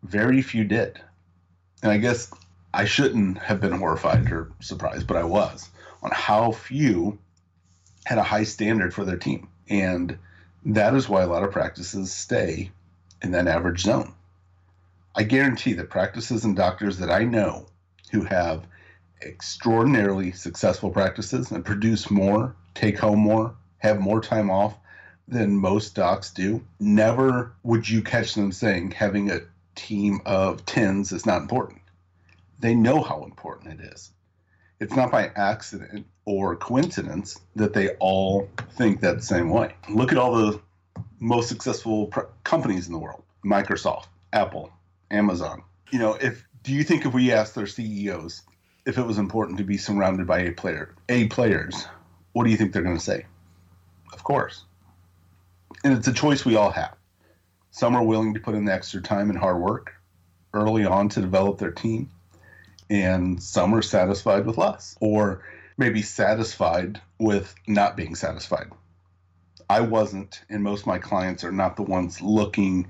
very 0.03 0.41
few 0.41 0.63
did. 0.63 0.99
And 1.83 1.91
I 1.91 1.97
guess 1.97 2.31
I 2.73 2.85
shouldn't 2.85 3.37
have 3.39 3.59
been 3.59 3.73
horrified 3.73 4.31
or 4.31 4.51
surprised, 4.61 5.07
but 5.07 5.17
I 5.17 5.23
was 5.23 5.69
on 6.01 6.11
how 6.13 6.51
few 6.51 7.17
had 8.05 8.17
a 8.17 8.23
high 8.23 8.43
standard 8.43 8.93
for 8.93 9.03
their 9.03 9.17
team. 9.17 9.47
And 9.69 10.17
that 10.65 10.93
is 10.93 11.09
why 11.09 11.23
a 11.23 11.27
lot 11.27 11.43
of 11.43 11.51
practices 11.51 12.13
stay 12.13 12.71
in 13.21 13.31
that 13.31 13.47
average 13.47 13.81
zone. 13.81 14.13
I 15.15 15.23
guarantee 15.23 15.73
that 15.73 15.89
practices 15.89 16.43
and 16.45 16.55
doctors 16.55 16.97
that 16.97 17.11
I 17.11 17.23
know 17.23 17.67
who 18.11 18.23
have 18.23 18.67
extraordinarily 19.21 20.31
successful 20.31 20.89
practices 20.89 21.51
and 21.51 21.63
produce 21.63 22.11
more, 22.11 22.55
take 22.73 22.99
home 22.99 23.19
more, 23.19 23.55
have 23.79 23.99
more 23.99 24.21
time 24.21 24.49
off 24.49 24.77
than 25.27 25.55
most 25.57 25.95
docs 25.95 26.31
do, 26.31 26.63
never 26.79 27.53
would 27.63 27.89
you 27.89 28.01
catch 28.01 28.35
them 28.35 28.51
saying 28.51 28.91
having 28.91 29.31
a 29.31 29.39
team 29.75 30.19
of 30.25 30.65
tens 30.65 31.11
is 31.11 31.25
not 31.25 31.41
important. 31.41 31.81
They 32.59 32.75
know 32.75 33.01
how 33.01 33.23
important 33.23 33.79
it 33.79 33.93
is. 33.93 34.11
It's 34.79 34.95
not 34.95 35.11
by 35.11 35.31
accident 35.35 36.05
or 36.25 36.55
coincidence 36.55 37.39
that 37.55 37.73
they 37.73 37.89
all 37.99 38.49
think 38.71 39.01
that 39.01 39.23
same 39.23 39.49
way. 39.49 39.73
Look 39.89 40.11
at 40.11 40.17
all 40.17 40.35
the 40.35 40.61
most 41.19 41.47
successful 41.47 42.07
pr- 42.07 42.21
companies 42.43 42.87
in 42.87 42.93
the 42.93 42.99
world 42.99 43.23
Microsoft, 43.45 44.07
Apple, 44.33 44.71
Amazon. 45.11 45.63
You 45.91 45.99
know, 45.99 46.13
if 46.15 46.45
do 46.63 46.73
you 46.73 46.83
think 46.83 47.05
if 47.05 47.13
we 47.13 47.31
asked 47.31 47.55
their 47.55 47.67
CEOs 47.67 48.41
if 48.85 48.97
it 48.97 49.03
was 49.03 49.17
important 49.17 49.57
to 49.57 49.63
be 49.63 49.77
surrounded 49.77 50.27
by 50.27 50.39
A 50.41 50.51
player, 50.51 50.93
A 51.09 51.27
players, 51.27 51.87
what 52.33 52.43
do 52.43 52.49
you 52.51 52.57
think 52.57 52.73
they're 52.73 52.83
going 52.83 52.97
to 52.97 53.03
say? 53.03 53.25
Of 54.13 54.23
course. 54.23 54.63
And 55.83 55.93
it's 55.97 56.07
a 56.07 56.13
choice 56.13 56.45
we 56.45 56.55
all 56.55 56.71
have. 56.71 56.95
Some 57.71 57.95
are 57.95 58.03
willing 58.03 58.33
to 58.33 58.39
put 58.39 58.55
in 58.55 58.65
the 58.65 58.73
extra 58.73 59.01
time 59.01 59.29
and 59.29 59.37
hard 59.37 59.59
work 59.59 59.93
early 60.53 60.85
on 60.85 61.09
to 61.09 61.21
develop 61.21 61.57
their 61.57 61.71
team, 61.71 62.09
and 62.89 63.41
some 63.41 63.73
are 63.73 63.81
satisfied 63.81 64.45
with 64.45 64.57
less, 64.57 64.95
or 64.99 65.43
maybe 65.77 66.01
satisfied 66.01 67.01
with 67.19 67.53
not 67.67 67.97
being 67.97 68.15
satisfied. 68.15 68.71
I 69.69 69.81
wasn't, 69.81 70.41
and 70.49 70.63
most 70.63 70.81
of 70.81 70.87
my 70.87 70.99
clients 70.99 71.43
are 71.43 71.51
not 71.51 71.75
the 71.75 71.83
ones 71.83 72.21
looking 72.21 72.87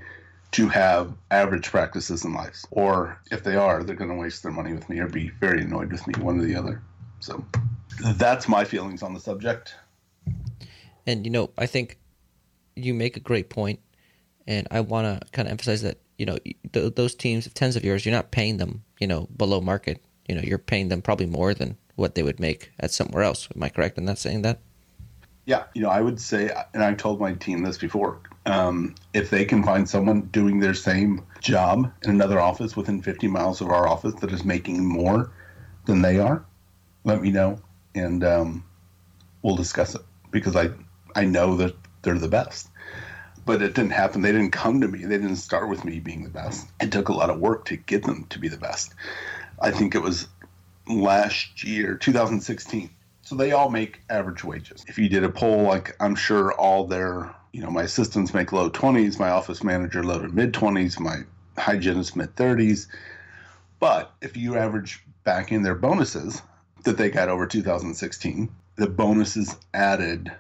to 0.52 0.68
have 0.68 1.14
average 1.32 1.70
practices 1.70 2.26
in 2.26 2.34
life. 2.34 2.64
Or 2.72 3.20
if 3.32 3.44
they 3.44 3.56
are, 3.56 3.84
they're 3.84 3.96
going 3.96 4.10
to 4.10 4.16
waste 4.16 4.44
their 4.44 4.52
money 4.52 4.74
with 4.74 4.90
me 4.90 5.00
or 5.00 5.08
be 5.08 5.30
very 5.40 5.62
annoyed 5.62 5.92
with 5.92 6.06
me, 6.08 6.14
one 6.22 6.40
or 6.40 6.44
the 6.44 6.56
other. 6.56 6.82
So 7.20 7.46
that's 8.18 8.48
my 8.48 8.66
feelings 8.66 9.04
on 9.04 9.14
the 9.14 9.20
subject. 9.20 9.76
And 11.08 11.26
you 11.26 11.32
know, 11.32 11.52
I 11.58 11.66
think 11.66 11.98
you 12.76 12.94
make 12.94 13.16
a 13.16 13.20
great 13.20 13.50
point, 13.50 13.80
and 14.48 14.68
I 14.72 14.82
want 14.82 15.22
to 15.22 15.32
kind 15.32 15.48
of 15.48 15.52
emphasize 15.52 15.82
that 15.84 16.00
you 16.18 16.26
know 16.26 16.38
th- 16.74 16.96
those 16.96 17.16
teams 17.16 17.46
of 17.46 17.54
tens 17.54 17.76
of 17.76 17.84
yours, 17.84 18.06
you're 18.06 18.16
not 18.16 18.32
paying 18.32 18.58
them, 18.58 18.84
you 19.00 19.08
know, 19.08 19.28
below 19.36 19.62
market. 19.62 20.04
You 20.28 20.36
know, 20.36 20.42
you're 20.42 20.58
paying 20.58 20.90
them 20.90 21.02
probably 21.02 21.28
more 21.28 21.54
than 21.54 21.78
what 21.96 22.16
they 22.16 22.24
would 22.24 22.40
make 22.40 22.72
at 22.80 22.92
somewhere 22.92 23.24
else. 23.24 23.48
Am 23.56 23.62
I 23.64 23.70
correct 23.70 23.98
in 23.98 24.06
that 24.06 24.18
saying 24.18 24.42
that? 24.42 24.60
Yeah, 25.46 25.66
you 25.76 25.82
know, 25.84 25.90
I 25.90 26.02
would 26.02 26.20
say, 26.20 26.52
and 26.74 26.84
I 26.84 26.94
told 26.96 27.20
my 27.20 27.34
team 27.34 27.62
this 27.62 27.78
before. 27.78 28.20
Um, 28.48 28.96
if 29.14 29.30
they 29.30 29.46
can 29.46 29.64
find 29.64 29.88
someone 29.88 30.22
doing 30.22 30.60
their 30.60 30.74
same 30.74 31.24
job 31.40 31.92
in 32.04 32.10
another 32.10 32.40
office 32.40 32.76
within 32.76 33.02
50 33.02 33.28
miles 33.28 33.62
of 33.62 33.70
our 33.70 33.88
office 33.88 34.16
that 34.16 34.32
is 34.32 34.44
making 34.44 34.84
more 34.84 35.32
than 35.86 36.02
they 36.02 36.18
are, 36.18 36.44
let 37.04 37.22
me 37.22 37.32
know, 37.32 37.60
and 37.94 38.24
um, 38.24 38.64
we'll 39.44 39.56
discuss 39.56 39.94
it 39.94 40.02
because 40.32 40.56
I 40.56 40.70
I 41.16 41.26
know 41.26 41.56
that 41.58 41.76
they're 42.02 42.20
the 42.20 42.28
best. 42.28 42.70
But 43.46 43.62
it 43.62 43.76
didn't 43.76 43.92
happen. 43.92 44.22
They 44.22 44.32
didn't 44.32 44.52
come 44.52 44.82
to 44.82 44.88
me. 44.88 45.06
They 45.06 45.18
didn't 45.18 45.36
start 45.36 45.70
with 45.70 45.86
me 45.86 46.00
being 46.00 46.24
the 46.24 46.30
best. 46.30 46.68
It 46.82 46.92
took 46.92 47.10
a 47.10 47.14
lot 47.14 47.30
of 47.30 47.40
work 47.40 47.66
to 47.66 47.78
get 47.78 48.04
them 48.04 48.26
to 48.30 48.40
be 48.40 48.48
the 48.48 48.58
best. 48.58 48.94
I 49.60 49.72
think 49.72 49.94
it 49.96 50.02
was 50.02 50.28
last 50.88 51.64
year, 51.64 51.96
2016. 51.96 52.90
So 53.22 53.36
they 53.36 53.52
all 53.52 53.70
make 53.70 54.02
average 54.10 54.44
wages. 54.44 54.84
If 54.88 55.00
you 55.00 55.10
did 55.10 55.24
a 55.24 55.30
poll, 55.30 55.64
like 55.64 55.96
I'm 56.00 56.16
sure 56.16 56.54
all 56.54 56.86
their, 56.86 57.34
you 57.54 57.62
know, 57.62 57.72
my 57.72 57.84
assistants 57.84 58.34
make 58.34 58.52
low 58.52 58.70
20s, 58.70 59.20
my 59.20 59.30
office 59.30 59.64
manager 59.64 60.04
low 60.04 60.20
to 60.20 60.28
mid 60.28 60.54
20s, 60.54 61.00
my 61.00 61.22
hygienist 61.58 62.16
mid 62.16 62.36
30s. 62.36 62.88
But 63.80 64.14
if 64.22 64.38
you 64.38 64.58
average 64.58 65.04
back 65.24 65.52
in 65.52 65.64
their 65.64 65.76
bonuses 65.76 66.42
that 66.84 66.98
they 66.98 67.10
got 67.10 67.30
over 67.30 67.48
2016, 67.48 68.50
the 68.76 68.88
bonuses 68.88 69.56
added 69.74 70.32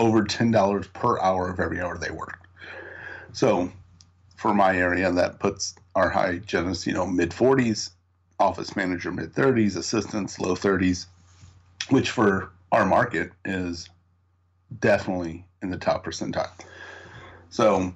over 0.00 0.24
$10 0.24 0.92
per 0.94 1.20
hour 1.20 1.50
of 1.50 1.60
every 1.60 1.78
hour 1.78 1.98
they 1.98 2.10
work. 2.10 2.48
So 3.32 3.70
for 4.36 4.54
my 4.54 4.74
area, 4.76 5.12
that 5.12 5.38
puts 5.38 5.74
our 5.94 6.08
hygienist, 6.08 6.86
you 6.86 6.94
know, 6.94 7.06
mid 7.06 7.30
40s, 7.30 7.90
office 8.38 8.74
manager 8.74 9.12
mid 9.12 9.34
30s, 9.34 9.76
assistants 9.76 10.40
low 10.40 10.54
30s, 10.54 11.04
which 11.90 12.10
for 12.10 12.50
our 12.72 12.86
market 12.86 13.30
is 13.44 13.90
definitely 14.80 15.44
in 15.60 15.70
the 15.70 15.76
top 15.76 16.06
percentile. 16.06 16.50
So, 17.50 17.94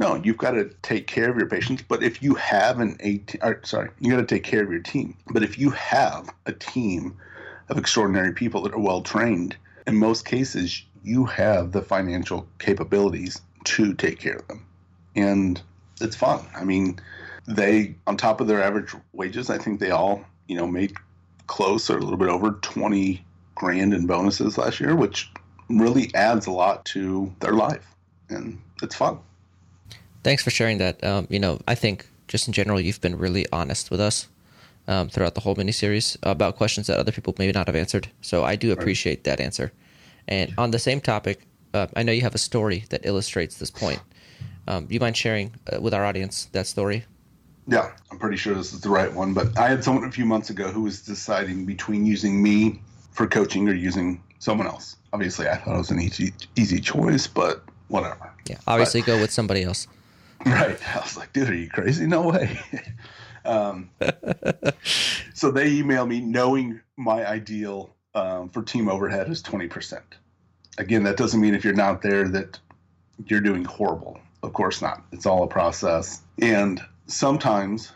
no, 0.00 0.16
you've 0.16 0.38
got 0.38 0.52
to 0.52 0.70
take 0.82 1.06
care 1.06 1.30
of 1.30 1.36
your 1.36 1.48
patients. 1.48 1.84
But 1.86 2.02
if 2.02 2.20
you 2.20 2.34
have 2.34 2.80
an 2.80 2.96
18, 2.98 3.40
or, 3.44 3.60
sorry, 3.62 3.90
you 4.00 4.10
got 4.10 4.16
to 4.16 4.26
take 4.26 4.42
care 4.42 4.64
of 4.64 4.72
your 4.72 4.80
team. 4.80 5.16
But 5.30 5.44
if 5.44 5.56
you 5.56 5.70
have 5.70 6.28
a 6.46 6.52
team 6.52 7.16
of 7.68 7.78
extraordinary 7.78 8.32
people 8.32 8.62
that 8.62 8.74
are 8.74 8.80
well 8.80 9.02
trained, 9.02 9.56
in 9.86 9.96
most 9.96 10.24
cases, 10.24 10.82
you 11.04 11.24
have 11.26 11.72
the 11.72 11.82
financial 11.82 12.46
capabilities 12.58 13.40
to 13.64 13.94
take 13.94 14.18
care 14.18 14.36
of 14.36 14.48
them. 14.48 14.66
And 15.14 15.60
it's 16.00 16.16
fun. 16.16 16.44
I 16.56 16.64
mean, 16.64 16.98
they, 17.46 17.94
on 18.06 18.16
top 18.16 18.40
of 18.40 18.46
their 18.46 18.62
average 18.62 18.94
wages, 19.12 19.50
I 19.50 19.58
think 19.58 19.80
they 19.80 19.90
all, 19.90 20.24
you 20.48 20.56
know, 20.56 20.66
made 20.66 20.94
close 21.46 21.90
or 21.90 21.98
a 21.98 22.00
little 22.00 22.16
bit 22.16 22.28
over 22.28 22.52
20 22.52 23.24
grand 23.54 23.94
in 23.94 24.06
bonuses 24.06 24.58
last 24.58 24.80
year, 24.80 24.96
which 24.96 25.30
really 25.68 26.10
adds 26.14 26.46
a 26.46 26.50
lot 26.50 26.84
to 26.86 27.32
their 27.40 27.52
life. 27.52 27.86
And 28.30 28.60
it's 28.82 28.94
fun. 28.94 29.18
Thanks 30.22 30.42
for 30.42 30.50
sharing 30.50 30.78
that. 30.78 31.04
Um, 31.04 31.26
you 31.30 31.38
know, 31.38 31.60
I 31.68 31.74
think 31.74 32.08
just 32.28 32.46
in 32.46 32.54
general, 32.54 32.80
you've 32.80 33.00
been 33.00 33.18
really 33.18 33.46
honest 33.52 33.90
with 33.90 34.00
us 34.00 34.26
um, 34.88 35.10
throughout 35.10 35.34
the 35.34 35.42
whole 35.42 35.54
miniseries 35.54 36.16
about 36.22 36.56
questions 36.56 36.86
that 36.86 36.98
other 36.98 37.12
people 37.12 37.34
maybe 37.38 37.52
not 37.52 37.66
have 37.66 37.76
answered. 37.76 38.08
So 38.22 38.42
I 38.42 38.56
do 38.56 38.72
appreciate 38.72 39.18
right. 39.18 39.24
that 39.24 39.40
answer. 39.40 39.72
And 40.28 40.54
on 40.58 40.70
the 40.70 40.78
same 40.78 41.00
topic, 41.00 41.46
uh, 41.72 41.86
I 41.96 42.02
know 42.02 42.12
you 42.12 42.22
have 42.22 42.34
a 42.34 42.38
story 42.38 42.84
that 42.90 43.04
illustrates 43.04 43.58
this 43.58 43.70
point. 43.70 44.00
Um, 44.66 44.86
do 44.86 44.94
you 44.94 45.00
mind 45.00 45.16
sharing 45.16 45.54
uh, 45.70 45.80
with 45.80 45.92
our 45.92 46.04
audience 46.04 46.46
that 46.52 46.66
story? 46.66 47.04
Yeah, 47.66 47.92
I'm 48.10 48.18
pretty 48.18 48.36
sure 48.36 48.54
this 48.54 48.72
is 48.72 48.80
the 48.80 48.90
right 48.90 49.12
one. 49.12 49.34
But 49.34 49.58
I 49.58 49.68
had 49.68 49.84
someone 49.84 50.04
a 50.04 50.12
few 50.12 50.24
months 50.24 50.50
ago 50.50 50.68
who 50.68 50.82
was 50.82 51.00
deciding 51.02 51.64
between 51.64 52.04
using 52.06 52.42
me 52.42 52.80
for 53.12 53.26
coaching 53.26 53.68
or 53.68 53.74
using 53.74 54.22
someone 54.38 54.66
else. 54.66 54.96
Obviously, 55.12 55.48
I 55.48 55.56
thought 55.56 55.74
it 55.74 55.78
was 55.78 55.90
an 55.90 56.00
easy 56.00 56.32
easy 56.56 56.80
choice, 56.80 57.26
but 57.26 57.62
whatever. 57.88 58.30
Yeah, 58.48 58.58
obviously 58.66 59.00
but, 59.00 59.06
go 59.06 59.20
with 59.20 59.30
somebody 59.30 59.62
else. 59.62 59.86
Right. 60.46 60.78
I 60.94 61.00
was 61.00 61.16
like, 61.16 61.32
dude, 61.32 61.48
are 61.48 61.54
you 61.54 61.70
crazy? 61.70 62.06
No 62.06 62.28
way. 62.28 62.60
um, 63.46 63.88
so 65.32 65.50
they 65.50 65.70
emailed 65.70 66.08
me 66.08 66.20
knowing 66.20 66.82
my 66.98 67.26
ideal 67.26 67.94
um, 68.14 68.48
for 68.48 68.62
team 68.62 68.88
overhead 68.88 69.28
is 69.28 69.42
20%. 69.42 70.00
Again, 70.78 71.04
that 71.04 71.16
doesn't 71.16 71.40
mean 71.40 71.54
if 71.54 71.64
you're 71.64 71.74
not 71.74 72.02
there 72.02 72.28
that 72.28 72.58
you're 73.26 73.40
doing 73.40 73.64
horrible. 73.64 74.18
Of 74.42 74.52
course 74.52 74.82
not. 74.82 75.04
It's 75.12 75.26
all 75.26 75.44
a 75.44 75.48
process. 75.48 76.22
And 76.40 76.80
sometimes 77.06 77.92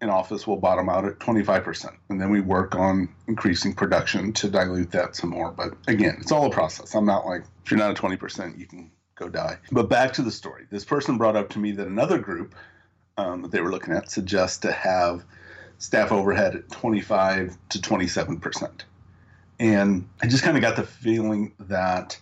an 0.00 0.10
office 0.10 0.46
will 0.46 0.56
bottom 0.56 0.88
out 0.88 1.04
at 1.04 1.18
25%. 1.18 1.94
And 2.10 2.20
then 2.20 2.30
we 2.30 2.40
work 2.40 2.74
on 2.74 3.08
increasing 3.28 3.74
production 3.74 4.32
to 4.34 4.48
dilute 4.48 4.90
that 4.92 5.16
some 5.16 5.30
more. 5.30 5.50
But 5.50 5.74
again, 5.88 6.16
it's 6.20 6.32
all 6.32 6.46
a 6.46 6.50
process. 6.50 6.94
I'm 6.94 7.06
not 7.06 7.26
like, 7.26 7.44
if 7.64 7.70
you're 7.70 7.78
not 7.78 7.90
at 7.90 7.96
20%, 7.96 8.58
you 8.58 8.66
can 8.66 8.90
go 9.14 9.28
die. 9.28 9.58
But 9.72 9.88
back 9.88 10.12
to 10.14 10.22
the 10.22 10.30
story. 10.30 10.66
This 10.70 10.84
person 10.84 11.16
brought 11.16 11.36
up 11.36 11.48
to 11.50 11.58
me 11.58 11.72
that 11.72 11.86
another 11.86 12.18
group 12.18 12.54
um, 13.16 13.42
that 13.42 13.50
they 13.50 13.60
were 13.60 13.70
looking 13.70 13.94
at 13.94 14.10
suggests 14.10 14.58
to 14.58 14.72
have 14.72 15.24
staff 15.78 16.12
overhead 16.12 16.54
at 16.54 16.70
25 16.70 17.56
to 17.70 17.78
27%. 17.78 18.70
And 19.58 20.08
I 20.22 20.26
just 20.26 20.42
kind 20.42 20.56
of 20.56 20.62
got 20.62 20.76
the 20.76 20.82
feeling 20.82 21.52
that 21.60 22.18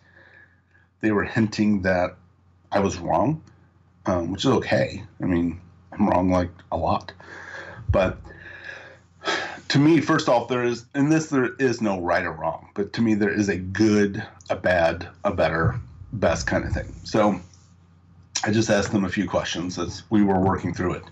they 1.00 1.10
were 1.10 1.24
hinting 1.24 1.82
that 1.82 2.16
I 2.70 2.80
was 2.80 2.98
wrong, 2.98 3.42
um, 4.06 4.32
which 4.32 4.44
is 4.44 4.50
okay. 4.50 5.02
I 5.22 5.26
mean, 5.26 5.60
I'm 5.92 6.08
wrong 6.08 6.30
like 6.30 6.50
a 6.70 6.76
lot. 6.76 7.12
But 7.90 8.18
to 9.68 9.78
me, 9.78 10.00
first 10.00 10.28
off, 10.28 10.48
there 10.48 10.64
is, 10.64 10.86
in 10.94 11.08
this, 11.08 11.28
there 11.28 11.54
is 11.58 11.80
no 11.80 12.00
right 12.00 12.24
or 12.24 12.32
wrong, 12.32 12.68
but 12.74 12.92
to 12.94 13.02
me, 13.02 13.14
there 13.14 13.32
is 13.32 13.48
a 13.48 13.56
good, 13.56 14.24
a 14.50 14.56
bad, 14.56 15.08
a 15.24 15.32
better, 15.32 15.80
best 16.12 16.46
kind 16.46 16.64
of 16.64 16.72
thing. 16.72 16.94
So 17.04 17.40
I 18.44 18.50
just 18.50 18.70
asked 18.70 18.92
them 18.92 19.04
a 19.04 19.08
few 19.08 19.28
questions 19.28 19.78
as 19.78 20.02
we 20.10 20.22
were 20.22 20.38
working 20.38 20.74
through 20.74 20.94
it. 20.94 21.04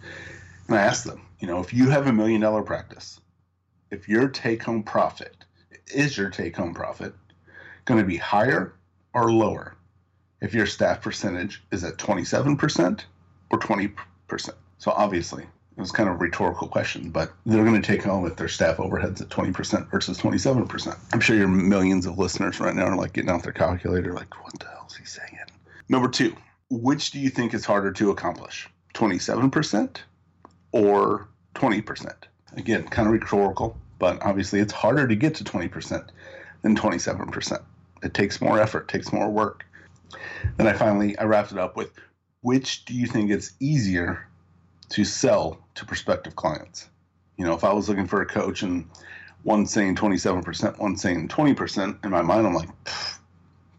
And 0.69 0.77
I 0.77 0.83
asked 0.83 1.05
them, 1.05 1.23
you 1.41 1.49
know, 1.49 1.61
if 1.61 1.73
you 1.73 1.91
have 1.91 2.07
a 2.07 2.13
million 2.13 2.41
dollar 2.41 2.63
practice, 2.63 3.21
if 3.91 4.09
your 4.09 4.29
take 4.29 4.63
home 4.63 4.83
profit 4.83 5.42
is 5.95 6.17
your 6.17 6.31
take 6.31 6.57
home 6.57 6.75
profit 6.75 7.15
going 7.85 8.01
to 8.01 8.07
be 8.07 8.17
higher 8.17 8.75
or 9.15 9.33
lower 9.33 9.77
if 10.41 10.55
your 10.55 10.67
staff 10.67 11.03
percentage 11.03 11.63
is 11.71 11.85
at 11.85 11.97
27% 11.97 13.01
or 13.51 13.59
20%. 13.59 14.51
So 14.79 14.91
obviously, 14.91 15.45
it 15.45 15.81
was 15.81 15.93
kind 15.93 16.09
of 16.09 16.17
a 16.17 16.19
rhetorical 16.19 16.69
question, 16.69 17.11
but 17.11 17.33
they're 17.47 17.65
going 17.65 17.81
to 17.81 17.87
take 17.87 18.03
home 18.03 18.27
if 18.27 18.37
their 18.37 18.49
staff 18.49 18.77
overheads 18.79 19.21
at 19.21 19.29
20% 19.29 19.91
versus 19.91 20.19
27%. 20.19 20.99
I'm 21.13 21.21
sure 21.21 21.37
your 21.37 21.49
millions 21.49 22.07
of 22.07 22.19
listeners 22.19 22.61
right 22.61 22.75
now 22.75 22.87
are 22.87 22.97
like 22.97 23.13
getting 23.13 23.31
out 23.31 23.43
their 23.43 23.53
calculator, 23.53 24.13
like, 24.13 24.43
what 24.45 24.59
the 24.59 24.67
hell 24.67 24.87
is 24.89 24.97
he 24.97 25.05
saying? 25.05 25.39
Number 25.89 26.09
two, 26.09 26.37
which 26.71 27.11
do 27.11 27.21
you 27.21 27.29
think 27.29 27.55
is 27.55 27.65
harder 27.65 27.93
to 27.93 28.11
accomplish? 28.11 28.69
27% 28.95 29.99
or 30.73 31.29
20%? 31.55 32.15
Again, 32.57 32.85
kind 32.89 33.09
of 33.09 33.13
rhetorical, 33.13 33.77
but 34.03 34.21
obviously 34.21 34.59
it's 34.59 34.73
harder 34.73 35.07
to 35.07 35.15
get 35.15 35.37
to 35.37 35.45
20% 35.45 36.09
than 36.63 36.75
27%. 36.75 37.63
It 38.03 38.13
takes 38.13 38.41
more 38.41 38.59
effort, 38.59 38.89
takes 38.89 39.13
more 39.13 39.31
work. 39.31 39.65
Then 40.57 40.67
I 40.67 40.73
finally 40.73 41.17
I 41.19 41.23
wrapped 41.23 41.53
it 41.53 41.59
up 41.59 41.77
with 41.77 41.93
which 42.41 42.85
do 42.85 42.95
you 42.95 43.07
think 43.07 43.31
it's 43.31 43.53
easier 43.61 44.27
to 44.89 45.05
sell 45.05 45.65
to 45.77 45.87
prospective 45.87 46.35
clients? 46.35 46.89
You 47.37 47.45
know, 47.45 47.55
if 47.55 47.63
I 47.63 47.73
was 47.73 47.89
looking 47.89 48.09
for 48.09 48.21
a 48.21 48.27
coach 48.27 48.63
and 48.63 48.91
one 49.45 49.67
saying 49.67 49.95
27%, 49.95 50.81
one 50.81 50.97
saying 50.97 51.29
20%, 51.29 52.05
in 52.05 52.11
my 52.11 52.23
mind 52.23 52.45
I'm 52.45 52.55
like 52.55 52.71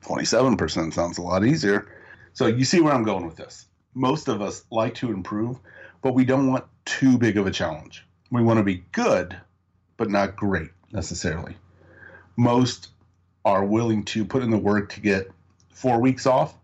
27% 0.05 0.93
sounds 0.93 1.17
a 1.17 1.21
lot 1.21 1.45
easier. 1.45 1.85
So 2.31 2.47
you 2.47 2.63
see 2.63 2.79
where 2.79 2.93
I'm 2.93 3.03
going 3.03 3.25
with 3.25 3.35
this. 3.35 3.65
Most 3.93 4.29
of 4.29 4.41
us 4.41 4.63
like 4.71 4.95
to 4.95 5.11
improve, 5.11 5.59
but 6.01 6.13
we 6.13 6.23
don't 6.23 6.49
want 6.49 6.63
too 6.85 7.17
big 7.17 7.35
of 7.35 7.45
a 7.45 7.51
challenge. 7.51 8.05
We 8.31 8.41
want 8.41 8.59
to 8.59 8.63
be 8.63 8.85
good, 8.93 9.37
but 9.97 10.09
not 10.09 10.35
great 10.35 10.71
necessarily. 10.91 11.55
Most 12.35 12.89
are 13.45 13.65
willing 13.65 14.03
to 14.05 14.25
put 14.25 14.43
in 14.43 14.50
the 14.50 14.57
work 14.57 14.89
to 14.93 15.00
get 15.00 15.29
four 15.69 16.00
weeks 16.00 16.25
off, 16.25 16.55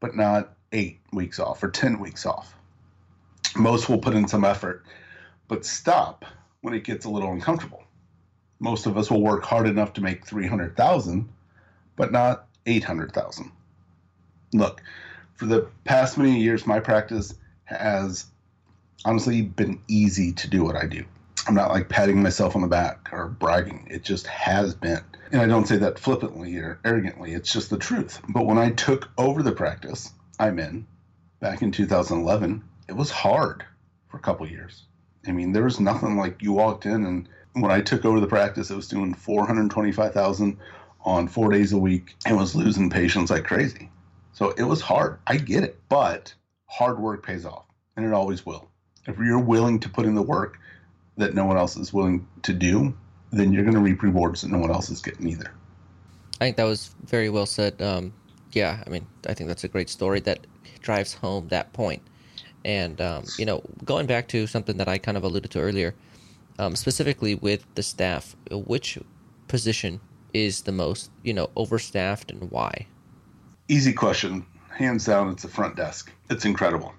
but 0.00 0.14
not 0.14 0.54
eight 0.72 1.00
weeks 1.12 1.38
off 1.38 1.62
or 1.62 1.70
10 1.70 1.98
weeks 1.98 2.26
off. 2.26 2.54
Most 3.56 3.88
will 3.88 3.98
put 3.98 4.14
in 4.14 4.28
some 4.28 4.44
effort, 4.44 4.84
but 5.48 5.64
stop 5.64 6.24
when 6.60 6.74
it 6.74 6.84
gets 6.84 7.04
a 7.04 7.10
little 7.10 7.32
uncomfortable. 7.32 7.82
Most 8.58 8.86
of 8.86 8.96
us 8.96 9.10
will 9.10 9.22
work 9.22 9.44
hard 9.44 9.66
enough 9.66 9.92
to 9.94 10.00
make 10.00 10.24
300,000, 10.24 11.28
but 11.96 12.12
not 12.12 12.46
800,000. 12.66 13.50
Look, 14.52 14.82
for 15.34 15.46
the 15.46 15.68
past 15.84 16.16
many 16.16 16.40
years, 16.40 16.66
my 16.66 16.80
practice 16.80 17.34
has 17.64 18.26
honestly 19.04 19.42
been 19.42 19.80
easy 19.88 20.32
to 20.32 20.48
do 20.48 20.64
what 20.64 20.76
I 20.76 20.86
do. 20.86 21.04
I'm 21.46 21.54
not 21.54 21.70
like 21.70 21.88
patting 21.88 22.22
myself 22.22 22.56
on 22.56 22.62
the 22.62 22.68
back 22.68 23.08
or 23.12 23.28
bragging. 23.28 23.86
It 23.90 24.02
just 24.02 24.26
has 24.26 24.74
been. 24.74 25.02
And 25.32 25.40
I 25.40 25.46
don't 25.46 25.66
say 25.66 25.76
that 25.76 25.98
flippantly 25.98 26.56
or 26.56 26.80
arrogantly, 26.84 27.34
it's 27.34 27.52
just 27.52 27.70
the 27.70 27.78
truth. 27.78 28.20
But 28.28 28.46
when 28.46 28.58
I 28.58 28.70
took 28.70 29.08
over 29.18 29.42
the 29.42 29.52
practice 29.52 30.12
I'm 30.38 30.58
in 30.58 30.86
back 31.40 31.62
in 31.62 31.72
2011, 31.72 32.64
it 32.88 32.92
was 32.92 33.10
hard 33.10 33.64
for 34.08 34.16
a 34.16 34.20
couple 34.20 34.48
years. 34.48 34.84
I 35.26 35.32
mean, 35.32 35.52
there 35.52 35.64
was 35.64 35.80
nothing 35.80 36.16
like 36.16 36.42
you 36.42 36.52
walked 36.52 36.86
in 36.86 37.04
and 37.04 37.28
when 37.54 37.70
I 37.70 37.80
took 37.80 38.04
over 38.04 38.20
the 38.20 38.26
practice, 38.26 38.70
it 38.70 38.76
was 38.76 38.88
doing 38.88 39.14
425,000 39.14 40.58
on 41.04 41.28
4 41.28 41.50
days 41.50 41.72
a 41.72 41.78
week 41.78 42.14
and 42.26 42.36
was 42.36 42.54
losing 42.54 42.90
patients 42.90 43.30
like 43.30 43.44
crazy. 43.44 43.90
So 44.32 44.50
it 44.50 44.64
was 44.64 44.80
hard. 44.80 45.18
I 45.26 45.36
get 45.36 45.64
it, 45.64 45.80
but 45.88 46.34
hard 46.66 46.98
work 46.98 47.24
pays 47.24 47.46
off 47.46 47.64
and 47.96 48.04
it 48.04 48.12
always 48.12 48.44
will. 48.44 48.68
If 49.06 49.18
you're 49.18 49.38
willing 49.38 49.80
to 49.80 49.88
put 49.88 50.04
in 50.04 50.14
the 50.14 50.22
work 50.22 50.58
that 51.16 51.34
no 51.34 51.44
one 51.44 51.56
else 51.56 51.76
is 51.76 51.92
willing 51.92 52.26
to 52.42 52.52
do, 52.52 52.94
then 53.32 53.52
you're 53.52 53.64
going 53.64 53.74
to 53.74 53.80
reap 53.80 54.02
rewards 54.02 54.42
that 54.42 54.50
no 54.50 54.58
one 54.58 54.70
else 54.70 54.90
is 54.90 55.00
getting 55.00 55.28
either. 55.28 55.50
I 56.40 56.44
think 56.44 56.56
that 56.56 56.64
was 56.64 56.94
very 57.04 57.30
well 57.30 57.46
said. 57.46 57.80
Um, 57.80 58.12
yeah, 58.52 58.82
I 58.86 58.90
mean, 58.90 59.06
I 59.26 59.34
think 59.34 59.48
that's 59.48 59.64
a 59.64 59.68
great 59.68 59.88
story 59.88 60.20
that 60.20 60.46
drives 60.80 61.14
home 61.14 61.48
that 61.48 61.72
point. 61.72 62.02
And 62.64 63.00
um, 63.00 63.24
you 63.38 63.46
know, 63.46 63.62
going 63.84 64.06
back 64.06 64.28
to 64.28 64.46
something 64.46 64.76
that 64.76 64.88
I 64.88 64.98
kind 64.98 65.16
of 65.16 65.24
alluded 65.24 65.50
to 65.52 65.60
earlier, 65.60 65.94
um, 66.58 66.76
specifically 66.76 67.34
with 67.34 67.64
the 67.74 67.82
staff, 67.82 68.36
which 68.50 68.98
position 69.48 70.00
is 70.34 70.62
the 70.62 70.72
most, 70.72 71.10
you 71.22 71.32
know, 71.32 71.48
overstaffed 71.56 72.30
and 72.30 72.50
why? 72.50 72.86
Easy 73.68 73.92
question. 73.92 74.44
Hands 74.70 75.02
down, 75.04 75.30
it's 75.30 75.42
the 75.42 75.48
front 75.48 75.76
desk. 75.76 76.12
It's 76.28 76.44
incredible. 76.44 76.92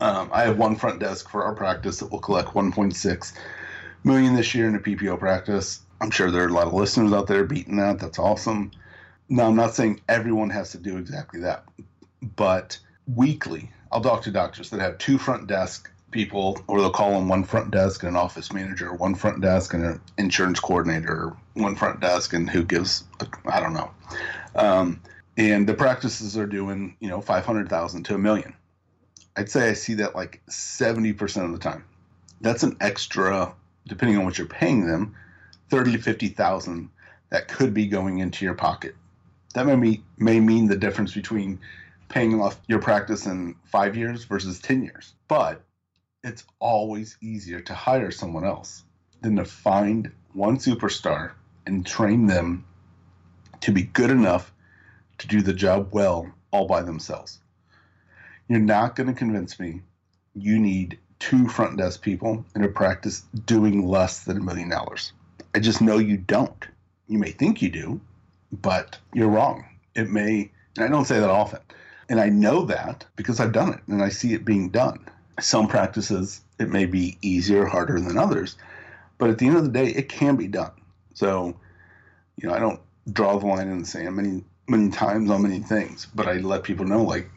Um, 0.00 0.28
I 0.32 0.42
have 0.42 0.58
one 0.58 0.76
front 0.76 0.98
desk 0.98 1.30
for 1.30 1.44
our 1.44 1.54
practice 1.54 1.98
that 1.98 2.10
will 2.10 2.18
collect 2.18 2.48
1.6 2.50 3.32
million 4.04 4.34
this 4.34 4.54
year 4.54 4.68
in 4.68 4.74
a 4.74 4.80
PPO 4.80 5.18
practice. 5.18 5.80
I'm 6.00 6.10
sure 6.10 6.30
there 6.30 6.44
are 6.44 6.48
a 6.48 6.52
lot 6.52 6.66
of 6.66 6.74
listeners 6.74 7.12
out 7.12 7.26
there 7.26 7.44
beating 7.44 7.76
that. 7.76 7.98
That's 7.98 8.18
awesome. 8.18 8.72
Now, 9.28 9.46
I'm 9.46 9.56
not 9.56 9.74
saying 9.74 10.00
everyone 10.08 10.50
has 10.50 10.72
to 10.72 10.78
do 10.78 10.98
exactly 10.98 11.40
that, 11.40 11.64
but 12.36 12.78
weekly, 13.06 13.70
I'll 13.90 14.00
talk 14.00 14.22
to 14.22 14.30
doctors 14.30 14.70
that 14.70 14.80
have 14.80 14.98
two 14.98 15.18
front 15.18 15.46
desk 15.46 15.90
people, 16.10 16.62
or 16.66 16.80
they'll 16.80 16.90
call 16.90 17.12
them 17.12 17.28
one 17.28 17.44
front 17.44 17.70
desk 17.70 18.02
and 18.02 18.10
an 18.10 18.16
office 18.16 18.52
manager, 18.52 18.92
one 18.94 19.14
front 19.14 19.40
desk 19.40 19.74
and 19.74 19.84
an 19.84 20.00
insurance 20.18 20.60
coordinator, 20.60 21.34
one 21.54 21.74
front 21.74 22.00
desk 22.00 22.32
and 22.32 22.48
who 22.48 22.62
gives, 22.62 23.04
I 23.46 23.60
don't 23.60 23.72
know. 23.72 23.90
Um, 24.54 25.00
and 25.36 25.66
the 25.66 25.74
practices 25.74 26.36
are 26.36 26.46
doing, 26.46 26.96
you 27.00 27.08
know, 27.08 27.20
500,000 27.20 28.02
to 28.04 28.14
a 28.14 28.18
million. 28.18 28.54
I'd 29.36 29.50
say 29.50 29.70
I 29.70 29.72
see 29.72 29.94
that 29.94 30.14
like 30.14 30.42
70% 30.50 31.44
of 31.44 31.52
the 31.52 31.58
time. 31.58 31.84
That's 32.42 32.62
an 32.62 32.76
extra, 32.80 33.54
depending 33.86 34.18
on 34.18 34.24
what 34.24 34.38
you're 34.38 34.46
paying 34.46 34.86
them, 34.86 35.14
30 35.70 35.92
to 35.92 35.98
50,000 35.98 36.90
that 37.30 37.48
could 37.48 37.72
be 37.72 37.86
going 37.86 38.18
into 38.18 38.44
your 38.44 38.54
pocket. 38.54 38.94
That 39.54 39.66
may, 39.66 39.76
be, 39.76 40.04
may 40.18 40.40
mean 40.40 40.66
the 40.66 40.76
difference 40.76 41.14
between 41.14 41.60
paying 42.08 42.40
off 42.40 42.60
your 42.66 42.78
practice 42.78 43.26
in 43.26 43.56
five 43.64 43.96
years 43.96 44.24
versus 44.24 44.60
10 44.60 44.82
years. 44.82 45.14
But 45.28 45.62
it's 46.22 46.44
always 46.58 47.16
easier 47.20 47.60
to 47.62 47.74
hire 47.74 48.10
someone 48.10 48.44
else 48.44 48.84
than 49.22 49.36
to 49.36 49.44
find 49.44 50.12
one 50.34 50.58
superstar 50.58 51.32
and 51.66 51.86
train 51.86 52.26
them 52.26 52.64
to 53.60 53.72
be 53.72 53.82
good 53.82 54.10
enough 54.10 54.52
to 55.18 55.26
do 55.26 55.40
the 55.40 55.52
job 55.52 55.88
well 55.92 56.30
all 56.50 56.66
by 56.66 56.82
themselves. 56.82 57.38
You're 58.48 58.60
not 58.60 58.96
going 58.96 59.06
to 59.06 59.14
convince 59.14 59.58
me 59.58 59.82
you 60.34 60.58
need 60.58 60.98
two 61.22 61.46
front 61.46 61.76
desk 61.76 62.02
people 62.02 62.44
in 62.56 62.64
a 62.64 62.68
practice 62.68 63.20
doing 63.46 63.86
less 63.86 64.24
than 64.24 64.38
a 64.38 64.40
million 64.40 64.68
dollars. 64.68 65.12
I 65.54 65.60
just 65.60 65.80
know 65.80 65.98
you 65.98 66.16
don't. 66.16 66.66
You 67.06 67.16
may 67.16 67.30
think 67.30 67.62
you 67.62 67.70
do, 67.70 68.00
but 68.50 68.98
you're 69.14 69.28
wrong. 69.28 69.64
It 69.94 70.10
may, 70.10 70.50
and 70.76 70.84
I 70.84 70.88
don't 70.88 71.04
say 71.04 71.20
that 71.20 71.30
often. 71.30 71.60
And 72.08 72.20
I 72.20 72.28
know 72.28 72.64
that 72.64 73.06
because 73.14 73.38
I've 73.38 73.52
done 73.52 73.72
it 73.72 73.78
and 73.86 74.02
I 74.02 74.08
see 74.08 74.34
it 74.34 74.44
being 74.44 74.70
done. 74.70 74.98
Some 75.38 75.68
practices, 75.68 76.40
it 76.58 76.70
may 76.70 76.86
be 76.86 77.18
easier, 77.22 77.66
harder 77.66 78.00
than 78.00 78.18
others, 78.18 78.56
but 79.18 79.30
at 79.30 79.38
the 79.38 79.46
end 79.46 79.56
of 79.56 79.62
the 79.62 79.70
day, 79.70 79.86
it 79.86 80.08
can 80.08 80.34
be 80.34 80.48
done. 80.48 80.72
So, 81.14 81.54
you 82.36 82.48
know, 82.48 82.54
I 82.54 82.58
don't 82.58 82.80
draw 83.12 83.38
the 83.38 83.46
line 83.46 83.68
in 83.68 83.78
the 83.78 83.86
sand 83.86 84.16
many, 84.16 84.42
many 84.66 84.90
times 84.90 85.30
on 85.30 85.42
many 85.42 85.60
things, 85.60 86.08
but 86.16 86.26
I 86.26 86.38
let 86.38 86.64
people 86.64 86.84
know, 86.84 87.04
like, 87.04 87.30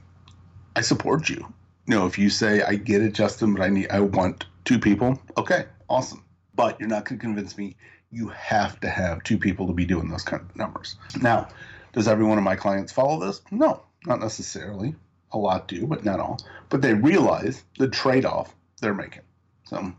I 0.76 0.82
support 0.82 1.30
you. 1.30 1.54
You 1.88 1.96
know, 1.96 2.06
if 2.06 2.18
you 2.18 2.30
say, 2.30 2.62
I 2.64 2.76
get 2.76 3.02
it, 3.02 3.14
Justin, 3.14 3.54
but 3.54 3.62
I 3.62 3.70
need, 3.70 3.90
I 3.92 4.00
want 4.00 4.46
two 4.64 4.80
people, 4.80 5.22
okay, 5.38 5.66
awesome. 5.90 6.24
But 6.56 6.80
you're 6.80 6.90
not 6.90 7.06
to 7.08 7.18
convince 7.18 7.58
me 7.58 7.76
you 8.12 8.30
have 8.30 8.80
to 8.80 8.90
have 8.90 9.22
two 9.24 9.38
people 9.38 9.68
to 9.68 9.74
be 9.74 9.86
doing 9.86 10.10
those 10.10 10.24
kind 10.24 10.42
of 10.42 10.56
numbers. 10.56 10.96
Now, 11.22 11.50
does 11.92 12.08
every 12.08 12.26
one 12.26 12.38
of 12.38 12.44
my 12.44 12.56
clients 12.56 12.94
follow 12.94 13.20
this? 13.20 13.42
No, 13.52 13.84
not 14.06 14.20
necessarily. 14.20 14.96
A 15.32 15.38
lot 15.38 15.68
do, 15.68 15.86
but 15.86 16.06
not 16.06 16.20
all. 16.20 16.40
But 16.70 16.82
they 16.82 16.94
realize 16.94 17.64
the 17.78 17.90
trade 17.90 18.26
off 18.26 18.56
they're 18.82 18.94
making. 18.94 19.24
So, 19.66 19.92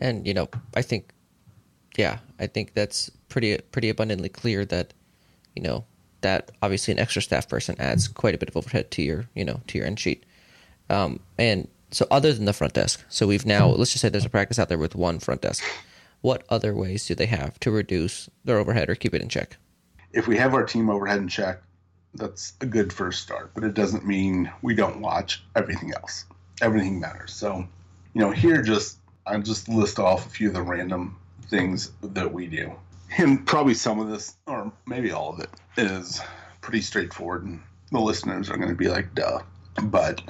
and 0.00 0.26
you 0.26 0.34
know, 0.34 0.48
I 0.76 0.82
think, 0.82 1.12
yeah, 1.96 2.18
I 2.38 2.46
think 2.46 2.74
that's 2.74 3.10
pretty 3.28 3.58
pretty 3.72 3.88
abundantly 3.88 4.28
clear 4.28 4.64
that, 4.66 4.94
you 5.56 5.62
know, 5.62 5.84
that 6.20 6.52
obviously 6.62 6.92
an 6.92 7.00
extra 7.00 7.22
staff 7.22 7.48
person 7.48 7.74
adds 7.78 8.06
quite 8.06 8.34
a 8.34 8.38
bit 8.38 8.48
of 8.48 8.56
overhead 8.56 8.90
to 8.92 9.02
your 9.02 9.24
you 9.34 9.44
know 9.44 9.60
to 9.66 9.78
your 9.78 9.86
end 9.86 9.98
sheet, 9.98 10.24
um, 10.90 11.20
and 11.38 11.68
so 11.90 12.06
other 12.10 12.32
than 12.32 12.44
the 12.44 12.52
front 12.52 12.74
desk, 12.74 13.04
so 13.08 13.26
we've 13.26 13.46
now 13.46 13.68
let's 13.68 13.92
just 13.92 14.02
say 14.02 14.08
there's 14.08 14.24
a 14.24 14.30
practice 14.30 14.58
out 14.58 14.68
there 14.68 14.78
with 14.78 14.94
one 14.94 15.18
front 15.18 15.42
desk. 15.42 15.64
What 16.20 16.44
other 16.48 16.74
ways 16.74 17.06
do 17.06 17.14
they 17.14 17.26
have 17.26 17.60
to 17.60 17.70
reduce 17.70 18.30
their 18.44 18.58
overhead 18.58 18.88
or 18.88 18.94
keep 18.94 19.14
it 19.14 19.22
in 19.22 19.28
check? 19.28 19.58
If 20.12 20.26
we 20.26 20.36
have 20.38 20.54
our 20.54 20.64
team 20.64 20.88
overhead 20.88 21.18
in 21.18 21.28
check, 21.28 21.62
that's 22.14 22.54
a 22.60 22.66
good 22.66 22.92
first 22.92 23.22
start, 23.22 23.50
but 23.54 23.64
it 23.64 23.74
doesn't 23.74 24.06
mean 24.06 24.50
we 24.62 24.74
don't 24.74 25.00
watch 25.00 25.44
everything 25.54 25.92
else. 25.94 26.24
Everything 26.62 27.00
matters. 27.00 27.32
So, 27.32 27.66
you 28.14 28.20
know, 28.20 28.30
here 28.30 28.62
just 28.62 28.98
I 29.26 29.36
just 29.38 29.68
list 29.68 29.98
off 29.98 30.26
a 30.26 30.30
few 30.30 30.48
of 30.48 30.54
the 30.54 30.62
random 30.62 31.16
things 31.48 31.92
that 32.02 32.32
we 32.32 32.46
do. 32.46 32.72
And 33.16 33.46
probably 33.46 33.74
some 33.74 34.00
of 34.00 34.08
this, 34.08 34.36
or 34.46 34.72
maybe 34.86 35.12
all 35.12 35.32
of 35.32 35.40
it, 35.40 35.50
is 35.76 36.20
pretty 36.60 36.80
straightforward, 36.80 37.44
and 37.44 37.62
the 37.92 38.00
listeners 38.00 38.50
are 38.50 38.56
going 38.56 38.70
to 38.70 38.74
be 38.74 38.88
like, 38.88 39.14
duh. 39.14 39.40
But 39.82 40.22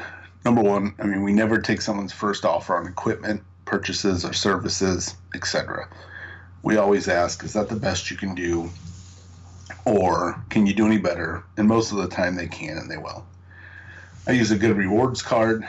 number 0.45 0.63
one, 0.63 0.95
I 0.99 1.05
mean, 1.05 1.23
we 1.23 1.33
never 1.33 1.59
take 1.61 1.81
someone's 1.81 2.13
first 2.13 2.45
offer 2.45 2.77
on 2.77 2.87
equipment, 2.87 3.43
purchases, 3.65 4.25
or 4.25 4.33
services, 4.33 5.15
etc. 5.35 5.89
We 6.63 6.77
always 6.77 7.09
ask, 7.09 7.45
is 7.45 7.53
that 7.55 7.69
the 7.69 7.77
best 7.77 8.11
you 8.11 8.17
can 8.17 8.35
do 8.35 8.71
or 9.85 10.43
can 10.51 10.67
you 10.67 10.75
do 10.75 10.87
any 10.87 10.99
better? 10.99 11.45
And 11.57 11.69
most 11.69 11.93
of 11.93 11.99
the 11.99 12.09
time 12.09 12.37
they 12.37 12.47
can 12.47 12.79
and 12.79 12.91
they 12.91 12.97
will. 12.97 13.27
I 14.27 14.33
use 14.33 14.51
a 14.51 14.57
good 14.57 14.77
rewards 14.77 15.23
card. 15.23 15.67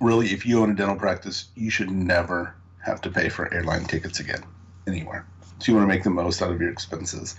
Really, 0.00 0.32
if 0.32 0.44
you 0.44 0.60
own 0.60 0.70
a 0.70 0.74
dental 0.74 0.96
practice, 0.96 1.48
you 1.54 1.70
should 1.70 1.90
never 1.90 2.54
have 2.84 3.00
to 3.02 3.10
pay 3.10 3.28
for 3.28 3.52
airline 3.54 3.84
tickets 3.84 4.18
again 4.18 4.42
anywhere. 4.88 5.24
So 5.60 5.70
you 5.70 5.76
want 5.76 5.88
to 5.88 5.94
make 5.94 6.02
the 6.02 6.10
most 6.10 6.42
out 6.42 6.50
of 6.50 6.60
your 6.60 6.70
expenses. 6.70 7.36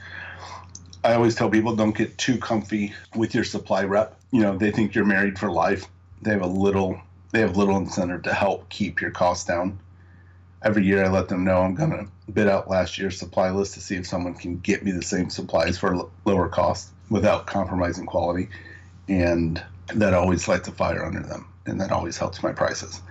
I 1.03 1.15
always 1.15 1.35
tell 1.35 1.49
people 1.49 1.75
don't 1.75 1.95
get 1.95 2.17
too 2.17 2.37
comfy 2.37 2.93
with 3.13 3.35
your 3.35 3.43
supply 3.43 3.83
rep. 3.83 4.17
You 4.31 4.41
know, 4.41 4.57
they 4.57 4.71
think 4.71 4.95
you're 4.95 5.05
married 5.05 5.37
for 5.37 5.51
life. 5.51 5.85
They 6.23 6.31
have 6.31 6.41
a 6.41 6.47
little 6.47 6.99
they 7.31 7.41
have 7.41 7.57
little 7.57 7.77
incentive 7.77 8.23
to 8.23 8.33
help 8.33 8.69
keep 8.69 9.01
your 9.01 9.11
costs 9.11 9.45
down. 9.45 9.79
Every 10.61 10.85
year 10.85 11.03
I 11.03 11.09
let 11.09 11.27
them 11.27 11.43
know 11.43 11.61
I'm 11.61 11.75
going 11.75 11.91
to 11.91 12.31
bid 12.31 12.47
out 12.47 12.69
last 12.69 12.97
year's 12.97 13.17
supply 13.17 13.49
list 13.49 13.73
to 13.73 13.81
see 13.81 13.95
if 13.95 14.07
someone 14.07 14.35
can 14.35 14.59
get 14.59 14.83
me 14.83 14.91
the 14.91 15.01
same 15.01 15.29
supplies 15.29 15.77
for 15.77 16.07
lower 16.25 16.47
cost 16.47 16.89
without 17.09 17.47
compromising 17.47 18.05
quality. 18.05 18.49
And 19.09 19.61
that 19.95 20.13
always 20.13 20.47
lights 20.47 20.67
a 20.67 20.71
fire 20.71 21.03
under 21.03 21.21
them 21.21 21.47
and 21.65 21.81
that 21.81 21.91
always 21.91 22.17
helps 22.17 22.43
my 22.43 22.51
prices. 22.51 23.01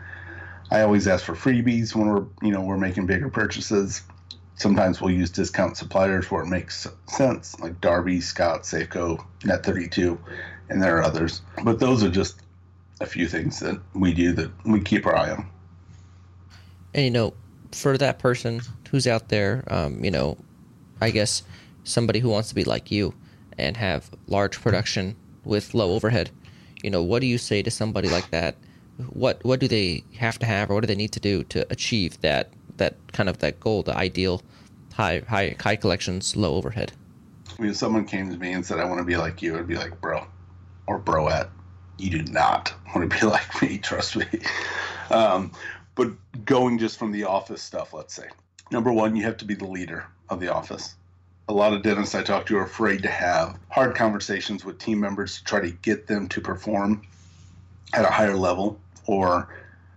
I 0.71 0.81
always 0.83 1.07
ask 1.07 1.25
for 1.25 1.35
freebies 1.35 1.95
when 1.95 2.09
we're, 2.09 2.25
you 2.43 2.53
know, 2.53 2.63
we're 2.63 2.79
making 2.79 3.07
bigger 3.07 3.29
purchases. 3.29 4.03
Sometimes 4.57 5.01
we'll 5.01 5.11
use 5.11 5.31
discount 5.31 5.77
suppliers 5.77 6.31
where 6.31 6.43
it 6.43 6.49
makes 6.49 6.87
sense, 7.09 7.59
like 7.61 7.81
Darby, 7.81 8.21
Scott, 8.21 8.63
Safco, 8.63 9.23
Net32, 9.41 10.19
and 10.71 10.83
there 10.83 10.97
are 10.97 11.03
others. 11.03 11.43
But 11.63 11.79
those 11.79 12.03
are 12.03 12.11
just 12.11 12.42
a 13.03 13.07
few 13.07 13.29
things 13.29 13.61
that 13.61 13.79
we 13.95 14.15
do 14.15 14.33
that 14.33 14.51
we 14.65 14.81
keep 14.81 15.07
our 15.07 15.17
eye 15.17 15.31
on. 15.31 15.47
And 16.95 17.05
you 17.05 17.11
know, 17.11 17.35
for 17.73 17.99
that 17.99 18.19
person 18.19 18.61
who's 18.91 19.07
out 19.07 19.29
there, 19.29 19.65
um, 19.69 20.05
you 20.05 20.11
know, 20.11 20.39
I 21.01 21.11
guess 21.11 21.43
somebody 21.85 22.21
who 22.21 22.29
wants 22.29 22.49
to 22.51 22.55
be 22.55 22.65
like 22.65 22.91
you 22.91 23.15
and 23.59 23.77
have 23.77 24.11
large 24.27 24.61
production 24.61 25.17
with 25.45 25.75
low 25.75 25.93
overhead, 25.93 26.31
you 26.83 26.91
know, 26.91 27.03
what 27.03 27.21
do 27.21 27.27
you 27.27 27.39
say 27.39 27.63
to 27.63 27.71
somebody 27.71 28.09
like 28.09 28.31
that? 28.31 28.57
What 29.11 29.43
what 29.45 29.59
do 29.59 29.69
they 29.69 30.05
have 30.19 30.39
to 30.41 30.47
have, 30.47 30.71
or 30.71 30.75
what 30.75 30.83
do 30.83 30.87
they 30.87 30.95
need 30.95 31.13
to 31.13 31.21
do 31.21 31.43
to 31.45 31.67
achieve 31.73 32.21
that 32.21 32.51
that 32.77 32.95
kind 33.13 33.29
of 33.29 33.39
that 33.39 33.59
goal, 33.59 33.83
the 33.83 33.97
ideal 33.97 34.43
high 34.95 35.23
high 35.29 35.57
high 35.59 35.77
collections, 35.77 36.37
low 36.37 36.55
overhead? 36.55 36.93
I 37.59 37.63
mean, 37.63 37.71
if 37.71 37.77
someone 37.77 38.05
came 38.05 38.31
to 38.31 38.37
me 38.37 38.53
and 38.53 38.65
said, 38.65 38.79
"I 38.79 38.85
want 38.85 38.99
to 38.99 39.05
be 39.05 39.17
like 39.17 39.43
you," 39.43 39.59
I'd 39.59 39.67
be 39.67 39.77
like, 39.77 40.01
"Bro," 40.01 40.27
or 40.87 41.01
"Broette." 41.01 41.49
You 42.03 42.11
do 42.11 42.33
not 42.33 42.75
want 42.93 43.09
to 43.09 43.17
be 43.17 43.25
like 43.31 43.63
me. 43.63 43.79
Trust 43.79 44.17
me. 44.17 44.27
Um, 45.09 45.53
but 45.95 46.11
going 46.45 46.79
just 46.79 46.99
from 46.99 47.13
the 47.13 47.25
office 47.25 47.63
stuff, 47.63 47.95
let's 47.95 48.13
say. 48.13 48.27
Number 48.73 48.93
one, 48.93 49.15
you 49.15 49.23
have 49.23 49.37
to 49.37 49.45
be 49.45 49.55
the 49.55 49.69
leader 49.69 50.07
of 50.29 50.41
the 50.41 50.53
office. 50.53 50.97
A 51.49 51.53
lot 51.53 51.73
of 51.73 51.83
dentists 51.83 52.17
I 52.17 52.25
talk 52.25 52.47
to 52.47 52.57
are 52.57 52.65
afraid 52.65 53.05
to 53.05 53.09
have 53.09 53.57
hard 53.69 53.95
conversations 53.95 54.65
with 54.65 54.81
team 54.81 54.99
members 54.99 55.39
to 55.39 55.45
try 55.45 55.61
to 55.61 55.71
get 55.71 56.09
them 56.09 56.27
to 56.31 56.41
perform 56.41 57.03
at 57.95 58.05
a 58.05 58.11
higher 58.11 58.37
level 58.37 58.81
or 59.07 59.49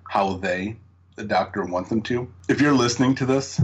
how 0.07 0.33
they, 0.33 0.75
the 1.15 1.23
doctor, 1.23 1.65
want 1.65 1.89
them 1.89 2.03
to. 2.03 2.31
If 2.47 2.61
you're 2.61 2.73
listening 2.73 3.15
to 3.15 3.25
this, 3.25 3.59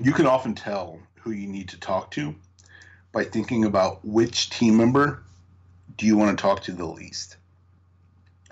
you 0.00 0.12
can 0.12 0.26
often 0.26 0.54
tell 0.54 0.98
who 1.14 1.30
you 1.30 1.46
need 1.46 1.70
to 1.70 1.80
talk 1.80 2.10
to 2.10 2.34
by 3.12 3.24
thinking 3.24 3.64
about 3.64 4.04
which 4.04 4.50
team 4.50 4.76
member 4.76 5.22
do 5.96 6.04
you 6.04 6.18
want 6.18 6.36
to 6.36 6.42
talk 6.42 6.62
to 6.64 6.72
the 6.72 6.84
least? 6.84 7.36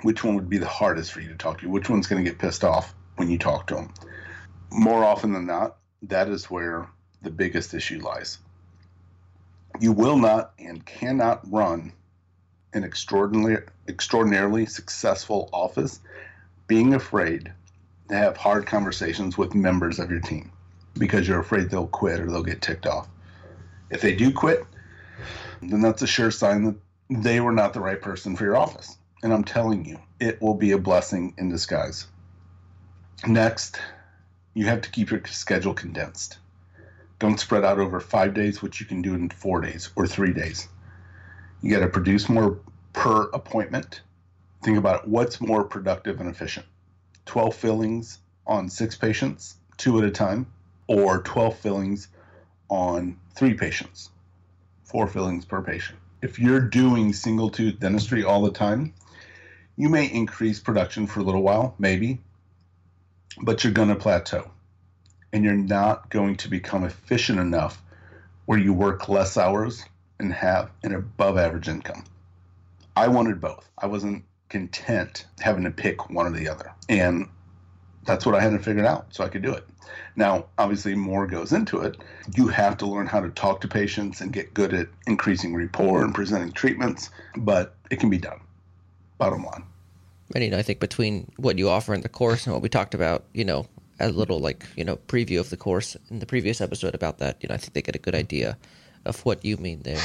Which 0.05 0.23
one 0.23 0.35
would 0.35 0.51
be 0.51 0.59
the 0.59 0.67
hardest 0.67 1.13
for 1.13 1.21
you 1.21 1.31
to 1.31 1.35
talk 1.35 1.61
to? 1.61 1.69
Which 1.71 1.89
one's 1.89 2.07
going 2.07 2.23
to 2.23 2.31
get 2.31 2.39
pissed 2.39 2.63
off 2.63 2.95
when 3.17 3.31
you 3.31 3.39
talk 3.39 3.69
to 3.69 3.77
them? 3.77 3.95
More 4.71 5.03
often 5.03 5.33
than 5.33 5.47
not, 5.47 5.79
that 6.03 6.29
is 6.29 6.51
where 6.51 6.87
the 7.23 7.31
biggest 7.31 7.73
issue 7.73 8.01
lies. 8.01 8.37
You 9.81 9.93
will 9.93 10.19
not 10.19 10.53
and 10.59 10.85
cannot 10.85 11.51
run 11.51 11.95
an 12.75 12.85
extraordinarily 12.85 13.63
extraordinarily 13.89 14.67
successful 14.67 15.49
office 15.55 16.01
being 16.67 16.93
afraid 16.93 17.51
to 18.11 18.15
have 18.15 18.37
hard 18.37 18.67
conversations 18.67 19.39
with 19.39 19.55
members 19.55 19.99
of 19.99 20.11
your 20.11 20.21
team 20.21 20.53
because 20.99 21.27
you're 21.27 21.41
afraid 21.41 21.71
they'll 21.71 21.87
quit 21.87 22.21
or 22.21 22.31
they'll 22.31 22.43
get 22.43 22.61
ticked 22.61 22.87
off. 22.87 23.09
If 23.89 24.03
they 24.03 24.15
do 24.15 24.33
quit, 24.33 24.67
then 25.63 25.81
that's 25.81 26.03
a 26.03 26.07
sure 26.07 26.31
sign 26.31 26.65
that 26.65 26.77
they 27.09 27.41
were 27.41 27.53
not 27.53 27.73
the 27.73 27.81
right 27.81 28.03
person 28.03 28.37
for 28.37 28.45
your 28.45 28.59
office. 28.59 28.99
And 29.25 29.33
I'm 29.33 29.43
telling 29.43 29.87
you, 29.87 29.99
it 30.21 30.43
will 30.43 30.53
be 30.53 30.73
a 30.73 30.79
blessing 30.79 31.33
in 31.39 31.49
disguise. 31.49 32.07
Next, 33.27 33.81
you 34.53 34.67
have 34.67 34.83
to 34.83 34.91
keep 34.91 35.11
your 35.11 35.23
schedule 35.25 35.73
condensed. 35.73 36.37
Don't 37.21 37.41
spread 37.41 37.65
out 37.65 37.79
over 37.79 38.01
five 38.01 38.35
days, 38.35 38.61
which 38.61 38.81
you 38.81 38.87
can 38.87 39.01
do 39.01 39.15
in 39.15 39.31
four 39.31 39.63
days 39.63 39.89
or 39.97 40.07
three 40.07 40.35
days. 40.35 40.69
You 41.63 41.71
got 41.71 41.81
to 41.81 41.89
produce 41.89 42.29
more 42.29 42.61
per 42.93 43.31
appointment. 43.31 44.03
Think 44.63 44.77
about 44.77 45.05
it. 45.05 45.09
What's 45.09 45.41
more 45.41 45.65
productive 45.65 46.21
and 46.21 46.29
efficient? 46.29 46.67
12 47.25 47.55
fillings 47.55 48.19
on 48.47 48.69
six 48.69 48.95
patients, 48.95 49.57
two 49.79 49.97
at 49.97 50.05
a 50.05 50.11
time, 50.11 50.47
or 50.87 51.23
12 51.23 51.57
fillings 51.57 52.09
on 52.69 53.19
three 53.35 53.55
patients, 53.55 54.11
four 54.83 55.07
fillings 55.07 55.47
per 55.47 55.63
patient. 55.63 55.99
If 56.21 56.39
you're 56.39 56.61
doing 56.61 57.15
single 57.15 57.49
tooth 57.49 57.81
dentistry 57.81 58.23
all 58.23 58.43
the 58.43 58.53
time, 58.53 58.93
you 59.77 59.89
may 59.89 60.07
increase 60.07 60.61
production 60.61 61.07
for 61.07 61.21
a 61.21 61.23
little 61.23 61.43
while, 61.43 61.75
maybe, 61.79 62.21
but 63.43 63.65
you're 63.65 63.73
going 63.73 63.89
to 63.89 63.97
plateau 63.97 64.51
and 65.33 65.45
you're 65.45 65.55
not 65.55 66.11
going 66.11 66.37
to 66.37 66.49
become 66.49 66.85
efficient 66.85 67.41
enough 67.41 67.83
where 68.47 68.59
you 68.59 68.73
work 68.73 69.09
less 69.09 69.37
hours 69.37 69.85
and 70.21 70.33
have 70.33 70.71
an 70.85 70.95
above 70.95 71.37
average 71.37 71.69
income. 71.69 72.05
I 72.97 73.09
wanted 73.09 73.41
both. 73.41 73.69
I 73.77 73.87
wasn't 73.87 74.25
content 74.49 75.27
having 75.41 75.65
to 75.65 75.71
pick 75.71 76.11
one 76.11 76.27
or 76.27 76.31
the 76.31 76.49
other. 76.49 76.73
And 76.89 77.29
that's 78.05 78.25
what 78.25 78.37
I 78.37 78.41
had 78.41 78.53
to 78.53 78.59
figure 78.61 78.87
out 78.87 79.07
so 79.11 79.25
I 79.25 79.29
could 79.29 79.43
do 79.43 79.53
it. 79.53 79.67
Now, 80.15 80.47
obviously, 80.59 80.95
more 80.95 81.27
goes 81.27 81.53
into 81.53 81.81
it. 81.81 81.97
You 82.37 82.47
have 82.49 82.77
to 82.79 82.87
learn 82.87 83.07
how 83.07 83.21
to 83.21 83.31
talk 83.31 83.61
to 83.63 83.69
patients 83.69 84.21
and 84.21 84.33
get 84.33 84.55
good 84.55 84.73
at 84.73 84.89
increasing 85.07 85.55
rapport 85.55 86.05
and 86.05 86.15
presenting 86.15 86.53
treatments, 86.53 87.11
but 87.37 87.75
it 87.91 87.99
can 87.99 88.11
be 88.11 88.19
done. 88.19 88.41
Bottom 89.19 89.45
line. 89.45 89.65
And 90.35 90.43
you 90.43 90.51
know, 90.51 90.59
I 90.59 90.63
think 90.63 90.81
between 90.81 91.31
what 91.37 91.59
you 91.59 91.69
offer 91.69 91.95
in 91.95 92.01
the 92.01 92.09
course 92.09 92.47
and 92.47 92.53
what 92.55 92.63
we 92.63 92.69
talked 92.69 92.95
about, 92.95 93.25
you 93.33 93.45
know, 93.45 93.67
a 94.01 94.09
little 94.11 94.39
like 94.41 94.67
you 94.77 94.85
know 94.85 94.97
preview 94.97 95.39
of 95.39 95.51
the 95.51 95.57
course 95.57 95.97
in 96.11 96.19
the 96.19 96.27
previous 96.27 96.61
episode 96.61 96.95
about 96.95 97.19
that, 97.19 97.37
you 97.43 97.49
know, 97.49 97.55
I 97.55 97.59
think 97.59 97.75
they 97.75 97.83
get 97.83 97.95
a 97.95 97.99
good 98.01 98.15
idea 98.15 98.57
of 99.05 99.21
what 99.25 99.45
you 99.45 99.57
mean 99.59 99.83
there. 99.83 100.01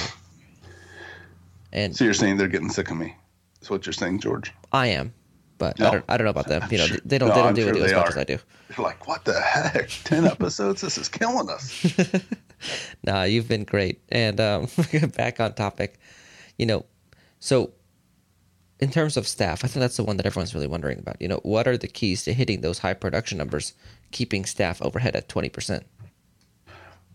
And 1.72 1.96
So 1.96 2.04
you're 2.04 2.14
saying 2.14 2.38
they're 2.38 2.48
getting 2.48 2.70
sick 2.70 2.90
of 2.92 2.98
me? 2.98 3.16
Is 3.62 3.70
what 3.70 3.86
you're 3.86 3.94
saying, 3.94 4.20
George? 4.20 4.54
I 4.72 4.88
am, 4.88 5.14
but 5.58 5.80
I 5.82 5.92
don't. 5.92 6.06
I 6.10 6.18
don't 6.18 6.26
know 6.26 6.32
about 6.32 6.48
them. 6.48 6.64
You 6.72 6.78
know, 6.80 6.86
Sure. 6.88 6.98
they 7.06 7.18
don't. 7.18 7.30
No, 7.30 7.36
they 7.36 7.42
don't 7.42 7.50
I'm 7.50 7.56
do 7.56 7.62
sure 7.64 7.70
it 7.76 7.78
as 7.82 7.92
they 7.92 7.96
much 7.98 8.10
as 8.10 8.18
I 8.18 8.24
do. 8.24 8.38
You're 8.78 8.86
like, 8.86 9.08
what 9.08 9.26
the 9.26 9.40
heck? 9.40 9.90
10 10.04 10.26
episodes? 10.26 10.82
This 10.82 10.98
is 10.98 11.08
killing 11.10 11.50
us. 11.50 11.86
Nah, 13.06 13.24
you've 13.24 13.48
been 13.48 13.64
great. 13.64 14.02
And 14.10 14.38
um, 14.42 14.68
back 15.16 15.40
on 15.40 15.54
topic, 15.54 15.98
you 16.58 16.66
know, 16.66 16.86
so 17.40 17.72
in 18.80 18.92
terms 18.92 19.18
of 19.18 19.28
staff, 19.28 19.64
I 19.64 19.68
think 19.68 19.82
that's 19.82 19.98
the 19.98 20.04
one 20.04 20.18
that 20.18 20.26
everyone's 20.26 20.56
really 20.56 20.68
wondering 20.68 21.00
about. 21.00 21.22
You 21.22 21.28
know, 21.28 21.40
what 21.44 21.68
are 21.68 21.78
the 21.78 21.88
keys 21.88 22.24
to 22.24 22.34
hitting 22.34 22.62
those 22.62 22.80
high 22.80 22.94
production 22.94 23.38
numbers, 23.38 23.74
keeping 24.12 24.46
staff 24.46 24.82
overhead 24.82 25.16
at 25.16 25.30
twenty 25.30 25.50
percent? 25.50 25.86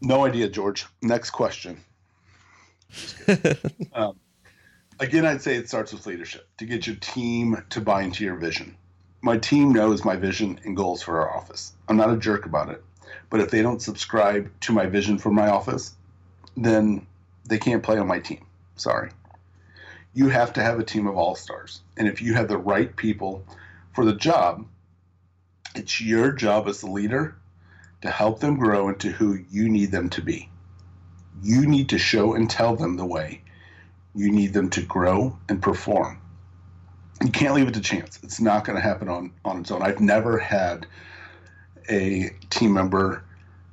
No 0.00 0.24
idea, 0.26 0.48
George. 0.48 0.86
Next 1.02 1.30
question. 1.30 1.82
Um, 3.92 4.16
again, 5.00 5.24
I'd 5.24 5.42
say 5.42 5.56
it 5.56 5.68
starts 5.68 5.92
with 5.92 6.06
leadership 6.06 6.48
to 6.58 6.64
get 6.64 6.86
your 6.86 6.96
team 6.96 7.62
to 7.70 7.80
buy 7.80 8.02
into 8.02 8.24
your 8.24 8.36
vision. 8.36 8.76
My 9.20 9.38
team 9.38 9.72
knows 9.72 10.04
my 10.04 10.16
vision 10.16 10.60
and 10.64 10.76
goals 10.76 11.02
for 11.02 11.20
our 11.20 11.36
office. 11.36 11.72
I'm 11.88 11.96
not 11.96 12.12
a 12.12 12.16
jerk 12.16 12.44
about 12.44 12.70
it, 12.70 12.82
but 13.30 13.40
if 13.40 13.50
they 13.50 13.62
don't 13.62 13.80
subscribe 13.80 14.50
to 14.62 14.72
my 14.72 14.86
vision 14.86 15.18
for 15.18 15.30
my 15.30 15.48
office, 15.48 15.94
then 16.56 17.06
they 17.48 17.58
can't 17.58 17.82
play 17.82 17.98
on 17.98 18.06
my 18.06 18.18
team. 18.18 18.44
Sorry. 18.76 19.10
You 20.14 20.28
have 20.28 20.52
to 20.54 20.62
have 20.62 20.78
a 20.78 20.84
team 20.84 21.06
of 21.06 21.16
all 21.16 21.34
stars. 21.34 21.82
And 21.96 22.08
if 22.08 22.22
you 22.22 22.34
have 22.34 22.48
the 22.48 22.56
right 22.56 22.94
people 22.94 23.44
for 23.92 24.04
the 24.04 24.14
job, 24.14 24.66
it's 25.74 26.00
your 26.00 26.32
job 26.32 26.68
as 26.68 26.80
the 26.80 26.90
leader 26.90 27.36
to 28.02 28.10
help 28.10 28.38
them 28.40 28.56
grow 28.56 28.88
into 28.88 29.10
who 29.10 29.38
you 29.50 29.68
need 29.68 29.90
them 29.90 30.08
to 30.10 30.22
be. 30.22 30.48
You 31.42 31.66
need 31.66 31.88
to 31.88 31.98
show 31.98 32.34
and 32.34 32.48
tell 32.48 32.76
them 32.76 32.96
the 32.96 33.04
way. 33.04 33.42
You 34.14 34.30
need 34.30 34.52
them 34.52 34.70
to 34.70 34.82
grow 34.82 35.36
and 35.48 35.60
perform. 35.60 36.20
You 37.22 37.30
can't 37.30 37.54
leave 37.54 37.68
it 37.68 37.74
to 37.74 37.80
chance. 37.80 38.20
It's 38.22 38.40
not 38.40 38.64
going 38.64 38.76
to 38.76 38.82
happen 38.82 39.08
on, 39.08 39.32
on 39.44 39.60
its 39.60 39.70
own. 39.70 39.82
I've 39.82 40.00
never 40.00 40.38
had 40.38 40.86
a 41.88 42.30
team 42.50 42.72
member 42.72 43.24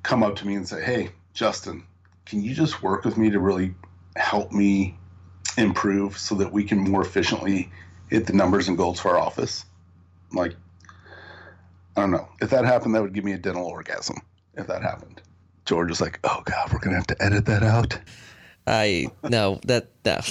come 0.04 0.23
up 0.23 0.36
to 0.38 0.47
me 0.47 0.56
and 0.56 0.67
say, 0.67 0.82
Hey, 0.82 1.12
Justin, 1.34 1.84
can 2.25 2.41
you 2.41 2.54
just 2.54 2.82
work 2.82 3.06
with 3.06 3.17
me 3.17 3.30
to 3.30 3.39
really 3.39 3.75
help 4.15 4.51
me 4.51 4.95
improve 5.57 6.17
so 6.17 6.35
that 6.35 6.51
we 6.51 6.63
can 6.63 6.79
more 6.79 7.01
efficiently 7.01 7.71
hit 8.09 8.27
the 8.27 8.33
numbers 8.33 8.67
and 8.67 8.77
goals 8.77 8.99
for 8.99 9.09
our 9.11 9.19
office? 9.19 9.65
Like, 10.31 10.55
I 11.95 12.01
don't 12.01 12.11
know. 12.11 12.29
If 12.41 12.49
that 12.51 12.65
happened, 12.65 12.95
that 12.95 13.01
would 13.01 13.13
give 13.13 13.23
me 13.23 13.33
a 13.33 13.37
dental 13.37 13.65
orgasm. 13.65 14.17
If 14.55 14.67
that 14.67 14.81
happened, 14.81 15.21
George 15.65 15.89
was 15.89 16.01
like, 16.01 16.19
"Oh 16.23 16.41
God, 16.45 16.71
we're 16.71 16.79
gonna 16.79 16.95
have 16.95 17.07
to 17.07 17.21
edit 17.21 17.45
that 17.45 17.63
out." 17.63 17.97
I 18.67 19.07
no 19.23 19.59
that 19.65 19.89
that 20.03 20.25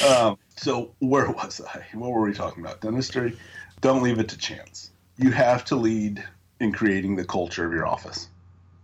Um, 0.06 0.38
so 0.56 0.94
where 1.00 1.30
was 1.30 1.60
I? 1.60 1.84
What 1.94 2.10
were 2.10 2.22
we 2.22 2.32
talking 2.32 2.64
about? 2.64 2.80
Dentistry. 2.80 3.36
Don't 3.80 4.02
leave 4.02 4.18
it 4.18 4.28
to 4.28 4.38
chance. 4.38 4.90
You 5.18 5.30
have 5.32 5.64
to 5.66 5.76
lead 5.76 6.24
in 6.60 6.72
creating 6.72 7.16
the 7.16 7.24
culture 7.24 7.64
of 7.64 7.72
your 7.72 7.86
office. 7.86 8.28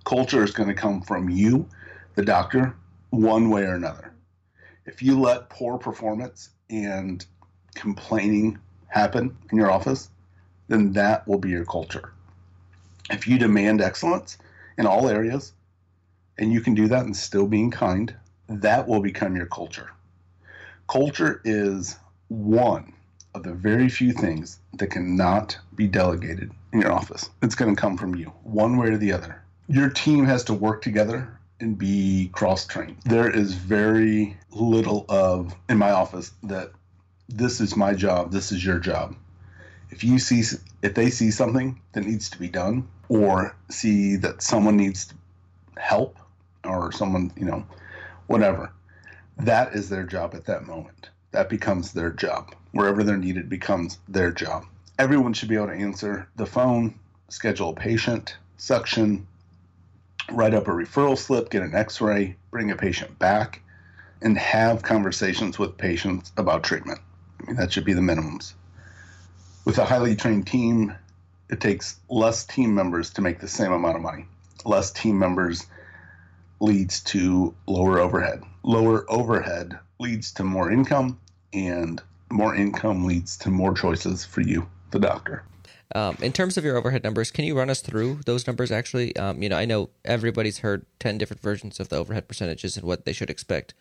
Culture 0.05 0.43
is 0.43 0.51
going 0.51 0.69
to 0.69 0.75
come 0.75 1.01
from 1.01 1.29
you, 1.29 1.69
the 2.15 2.25
doctor, 2.25 2.75
one 3.13 3.51
way 3.51 3.65
or 3.65 3.75
another. 3.75 4.15
If 4.87 5.03
you 5.03 5.21
let 5.21 5.51
poor 5.51 5.77
performance 5.77 6.49
and 6.71 7.25
complaining 7.75 8.59
happen 8.89 9.37
in 9.51 9.59
your 9.59 9.71
office, 9.71 10.09
then 10.69 10.93
that 10.95 11.29
will 11.29 11.39
be 11.39 11.51
your 11.51 11.67
culture. 11.67 12.13
If 13.11 13.29
you 13.29 13.39
demand 13.39 13.83
excellence 13.83 14.39
in 14.79 14.87
all 14.87 15.09
areas, 15.09 15.53
and 16.39 16.53
you 16.53 16.63
can 16.63 16.75
do 16.75 16.89
that 16.89 17.05
and 17.05 17.15
still 17.15 17.47
being 17.47 17.71
kind, 17.71 18.15
that 18.49 18.89
will 18.89 19.01
become 19.01 19.37
your 19.37 19.47
culture. 19.47 19.91
Culture 20.89 21.43
is 21.45 21.99
one 22.29 22.95
of 23.35 23.43
the 23.43 23.53
very 23.53 23.91
few 23.91 24.13
things 24.13 24.59
that 24.79 24.87
cannot 24.89 25.59
be 25.75 25.87
delegated 25.87 26.51
in 26.73 26.81
your 26.81 26.93
office. 26.93 27.29
It's 27.43 27.55
going 27.55 27.75
to 27.75 27.81
come 27.81 27.99
from 27.99 28.15
you, 28.15 28.33
one 28.43 28.79
way 28.79 28.89
or 28.89 28.97
the 28.97 29.13
other. 29.13 29.43
Your 29.69 29.91
team 29.91 30.25
has 30.25 30.45
to 30.45 30.55
work 30.55 30.81
together 30.81 31.39
and 31.63 31.79
be 31.79 32.29
cross 32.33 32.67
trained. 32.67 32.99
There 33.05 33.31
is 33.31 33.55
very 33.55 34.37
little 34.51 35.07
of 35.09 35.55
in 35.69 35.79
my 35.79 35.93
office 35.93 36.33
that 36.43 36.73
this 37.29 37.61
is 37.61 37.77
my 37.77 37.95
job, 37.95 38.33
this 38.33 38.53
is 38.53 38.65
your 38.65 38.79
job. 38.79 39.17
If 39.91 40.05
you 40.05 40.19
see 40.19 40.43
if 40.83 40.95
they 40.95 41.11
see 41.11 41.31
something 41.31 41.81
that 41.93 42.05
needs 42.05 42.29
to 42.31 42.39
be 42.39 42.49
done 42.49 42.89
or 43.09 43.55
see 43.71 44.17
that 44.17 44.43
someone 44.43 44.77
needs 44.77 45.13
help 45.79 46.19
or 46.65 46.93
someone, 46.93 47.33
you 47.37 47.45
know, 47.45 47.65
whatever, 48.27 48.73
that 49.39 49.75
is 49.75 49.89
their 49.89 50.05
job 50.05 50.35
at 50.35 50.47
that 50.47 50.67
moment. 50.67 51.11
That 51.31 51.49
becomes 51.49 51.93
their 51.93 52.11
job. 52.11 52.55
Wherever 52.73 53.03
they're 53.03 53.17
needed 53.17 53.49
becomes 53.49 53.99
their 54.09 54.33
job. 54.33 54.65
Everyone 54.99 55.33
should 55.33 55.49
be 55.49 55.57
able 55.57 55.69
to 55.69 55.73
answer 55.73 56.29
the 56.37 56.47
phone, 56.47 56.99
schedule 57.29 57.71
a 57.71 57.75
patient, 57.75 58.37
suction, 58.57 59.27
write 60.31 60.55
up 60.55 60.69
a 60.69 60.71
referral 60.71 61.19
slip, 61.19 61.51
get 61.51 61.63
an 61.63 61.75
x 61.75 62.01
ray, 62.01 62.37
bring 62.51 62.71
a 62.71 62.77
patient 62.77 63.19
back, 63.19 63.63
and 64.21 64.39
have 64.39 64.83
conversations 64.83 65.59
with 65.59 65.77
patients 65.77 66.33
about 66.37 66.63
treatment. 66.63 67.01
I 67.41 67.47
mean, 67.47 67.57
that 67.57 67.73
should 67.73 67.85
be 67.85 67.93
the 67.93 68.01
minimums. 68.01 68.53
With 69.65 69.79
a 69.79 69.85
highly 69.85 70.17
trained 70.17 70.47
team, 70.47 70.95
it 71.49 71.61
takes 71.61 71.99
less 72.09 72.45
team 72.45 72.75
members 72.75 73.11
to 73.11 73.23
make 73.23 73.41
the 73.41 73.49
same 73.49 73.73
amount 73.73 73.97
of 73.97 74.03
money. 74.03 74.27
Less 74.65 74.91
team 74.91 75.19
members 75.19 75.67
leads 76.61 77.01
to 77.03 77.55
lower 77.67 77.99
overhead. 77.99 78.43
Lower 78.63 79.05
overhead 79.11 79.79
leads 79.99 80.33
to 80.33 80.45
more 80.45 80.71
income, 80.71 81.19
and 81.53 82.01
more 82.31 82.55
income 82.55 83.05
leads 83.05 83.37
to 83.39 83.51
more 83.51 83.75
choices 83.75 84.25
for 84.25 84.41
you, 84.41 84.67
the 84.93 84.99
doctor. 84.99 85.45
Um, 85.95 86.17
in 86.23 86.33
terms 86.33 86.57
of 86.57 86.65
your 86.65 86.77
overhead 86.77 87.05
numbers, 87.05 87.31
can 87.31 87.45
you 87.45 87.57
run 87.57 87.69
us 87.69 87.81
through 87.81 88.21
those 88.25 88.47
numbers? 88.47 88.73
Actually, 88.73 89.15
um, 89.17 89.43
you 89.43 89.49
know, 89.49 89.57
I 89.57 89.65
know 89.67 89.91
everybody's 90.05 90.59
heard 90.59 90.87
ten 90.99 91.19
different 91.19 91.43
versions 91.43 91.81
of 91.81 91.89
the 91.91 91.97
overhead 91.97 92.29
percentages 92.29 92.77
and 92.77 92.87
what 92.87 93.05
they 93.05 93.13
should 93.13 93.29
expect, 93.31 93.75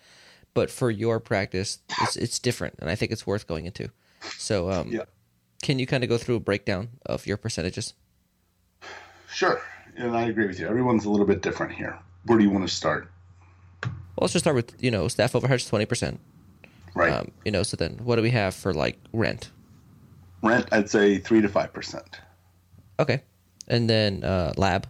but 0.53 0.69
for 0.69 0.91
your 0.91 1.19
practice, 1.19 1.79
it's, 2.01 2.15
it's 2.17 2.39
different, 2.39 2.75
and 2.79 2.89
I 2.89 2.95
think 2.95 3.11
it's 3.11 3.25
worth 3.25 3.47
going 3.47 3.65
into. 3.65 3.89
So, 4.37 4.69
um, 4.69 4.89
Yeah. 4.89 5.03
can 5.61 5.79
you 5.79 5.87
kind 5.87 6.03
of 6.03 6.09
go 6.09 6.17
through 6.17 6.35
a 6.35 6.39
breakdown 6.41 6.89
of 7.05 7.25
your 7.25 7.37
percentages? 7.37 7.93
Sure, 9.31 9.61
and 9.95 10.15
I 10.15 10.23
agree 10.25 10.47
with 10.47 10.59
you. 10.59 10.67
Everyone's 10.67 11.05
a 11.05 11.09
little 11.09 11.25
bit 11.25 11.41
different 11.41 11.71
here. 11.73 11.97
Where 12.25 12.37
do 12.37 12.43
you 12.43 12.49
want 12.51 12.67
to 12.67 12.73
start? 12.73 13.09
Well, 13.83 14.25
let's 14.25 14.33
just 14.33 14.43
start 14.43 14.55
with 14.55 14.75
you 14.83 14.91
know 14.91 15.07
staff 15.07 15.33
overhead's 15.35 15.65
twenty 15.65 15.85
percent. 15.85 16.19
Right. 16.93 17.13
Um, 17.13 17.31
you 17.45 17.51
know, 17.51 17.63
so 17.63 17.77
then 17.77 17.99
what 18.03 18.17
do 18.17 18.21
we 18.21 18.31
have 18.31 18.53
for 18.53 18.73
like 18.73 18.99
rent? 19.13 19.49
Rent, 20.41 20.67
I'd 20.71 20.89
say 20.89 21.17
three 21.17 21.41
to 21.41 21.49
five 21.49 21.73
percent. 21.73 22.19
Okay, 22.99 23.21
and 23.67 23.89
then 23.89 24.23
uh, 24.23 24.53
lab. 24.57 24.87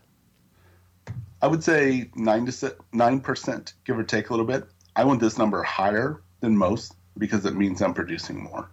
I 1.42 1.48
would 1.48 1.64
say 1.64 2.10
nine 2.16 2.46
to 2.46 2.76
nine 2.94 3.20
percent, 3.20 3.74
give 3.86 3.98
or 3.98 4.04
take 4.04 4.30
a 4.30 4.34
little 4.34 4.46
bit. 4.46 4.66
I 4.96 5.04
want 5.04 5.20
this 5.20 5.38
number 5.38 5.64
higher 5.64 6.22
than 6.42 6.58
most 6.58 6.96
because 7.18 7.46
it 7.46 7.56
means 7.56 7.82
I'm 7.82 7.94
producing 7.94 8.44
more. 8.44 8.70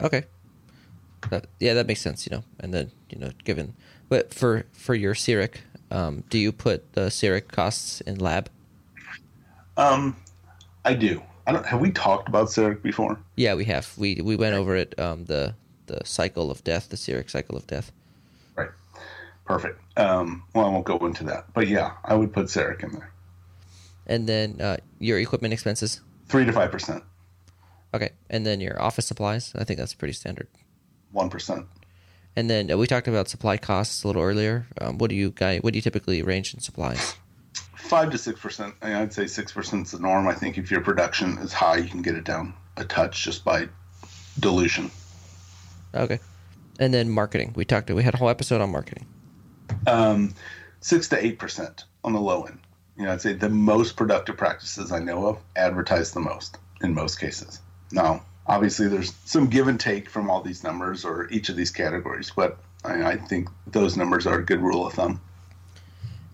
Okay. 0.00 0.24
That, 1.30 1.46
yeah, 1.58 1.74
that 1.74 1.86
makes 1.86 2.00
sense. 2.00 2.26
You 2.26 2.36
know, 2.36 2.44
and 2.60 2.72
then 2.72 2.92
you 3.10 3.18
know, 3.18 3.30
given, 3.44 3.74
but 4.08 4.32
for 4.32 4.66
for 4.72 4.94
your 4.94 5.14
CEREC, 5.14 5.56
um, 5.90 6.24
do 6.30 6.38
you 6.38 6.52
put 6.52 6.92
the 6.92 7.08
CEREC 7.08 7.48
costs 7.48 8.00
in 8.02 8.18
lab? 8.18 8.50
Um, 9.76 10.16
I 10.84 10.94
do. 10.94 11.22
I 11.46 11.52
don't. 11.52 11.64
Have 11.66 11.80
we 11.80 11.90
talked 11.92 12.28
about 12.28 12.48
CEREC 12.48 12.82
before? 12.82 13.18
Yeah, 13.36 13.54
we 13.54 13.64
have. 13.66 13.92
We 13.96 14.20
we 14.22 14.36
went 14.36 14.54
over 14.54 14.74
it. 14.74 14.98
Um, 14.98 15.24
the 15.26 15.54
the 15.86 16.00
cycle 16.04 16.50
of 16.50 16.64
death, 16.64 16.88
the 16.88 16.96
CEREC 16.96 17.30
cycle 17.30 17.56
of 17.56 17.66
death. 17.66 17.92
Right. 18.56 18.70
Perfect. 19.44 19.80
Um, 19.96 20.42
well, 20.54 20.66
I 20.66 20.68
won't 20.70 20.84
go 20.84 20.98
into 21.06 21.24
that, 21.24 21.52
but 21.54 21.68
yeah, 21.68 21.92
I 22.04 22.14
would 22.14 22.32
put 22.32 22.46
CEREC 22.46 22.82
in 22.82 22.92
there. 22.92 23.12
And 24.06 24.28
then 24.28 24.60
uh, 24.60 24.78
your 24.98 25.18
equipment 25.18 25.52
expenses. 25.52 26.00
Three 26.28 26.44
to 26.44 26.52
five 26.52 26.72
percent. 26.72 27.04
Okay, 27.94 28.10
and 28.28 28.44
then 28.44 28.60
your 28.60 28.80
office 28.82 29.06
supplies. 29.06 29.52
I 29.54 29.64
think 29.64 29.78
that's 29.78 29.94
pretty 29.94 30.14
standard. 30.14 30.48
One 31.12 31.30
percent. 31.30 31.66
And 32.34 32.50
then 32.50 32.70
uh, 32.70 32.76
we 32.76 32.86
talked 32.86 33.08
about 33.08 33.28
supply 33.28 33.56
costs 33.56 34.02
a 34.02 34.08
little 34.08 34.22
earlier. 34.22 34.66
Um, 34.80 34.98
what 34.98 35.10
do 35.10 35.16
you 35.16 35.30
guys? 35.30 35.62
What 35.62 35.72
do 35.72 35.78
you 35.78 35.82
typically 35.82 36.22
range 36.22 36.52
in 36.52 36.60
supplies? 36.60 37.16
Five 37.76 38.10
to 38.10 38.18
six 38.18 38.40
percent. 38.40 38.74
I'd 38.82 39.12
say 39.12 39.26
six 39.26 39.52
percent 39.52 39.86
is 39.86 39.92
the 39.92 40.00
norm. 40.00 40.26
I 40.26 40.34
think 40.34 40.58
if 40.58 40.70
your 40.70 40.80
production 40.80 41.38
is 41.38 41.52
high, 41.52 41.76
you 41.76 41.88
can 41.88 42.02
get 42.02 42.14
it 42.14 42.24
down 42.24 42.54
a 42.76 42.84
touch 42.84 43.22
just 43.22 43.44
by 43.44 43.68
dilution. 44.40 44.90
Okay, 45.94 46.18
and 46.78 46.92
then 46.92 47.08
marketing. 47.08 47.52
We 47.54 47.64
talked. 47.64 47.88
About 47.88 47.96
we 47.96 48.02
had 48.02 48.14
a 48.14 48.16
whole 48.16 48.28
episode 48.28 48.60
on 48.60 48.70
marketing. 48.70 49.06
Um, 49.86 50.34
six 50.80 51.08
to 51.08 51.24
eight 51.24 51.38
percent 51.38 51.84
on 52.02 52.12
the 52.12 52.20
low 52.20 52.44
end. 52.44 52.58
You 52.96 53.04
know, 53.04 53.12
I'd 53.12 53.20
say 53.20 53.34
the 53.34 53.48
most 53.48 53.96
productive 53.96 54.36
practices 54.36 54.90
I 54.90 54.98
know 54.98 55.26
of 55.26 55.38
advertise 55.54 56.12
the 56.12 56.20
most 56.20 56.58
in 56.82 56.94
most 56.94 57.20
cases. 57.20 57.60
Now, 57.92 58.22
obviously, 58.46 58.88
there's 58.88 59.14
some 59.24 59.46
give 59.46 59.68
and 59.68 59.78
take 59.78 60.08
from 60.10 60.30
all 60.30 60.42
these 60.42 60.64
numbers 60.64 61.04
or 61.04 61.28
each 61.30 61.48
of 61.48 61.56
these 61.56 61.70
categories, 61.70 62.32
but 62.34 62.58
I, 62.84 63.04
I 63.04 63.16
think 63.16 63.48
those 63.66 63.96
numbers 63.96 64.26
are 64.26 64.38
a 64.38 64.44
good 64.44 64.60
rule 64.60 64.86
of 64.86 64.94
thumb. 64.94 65.20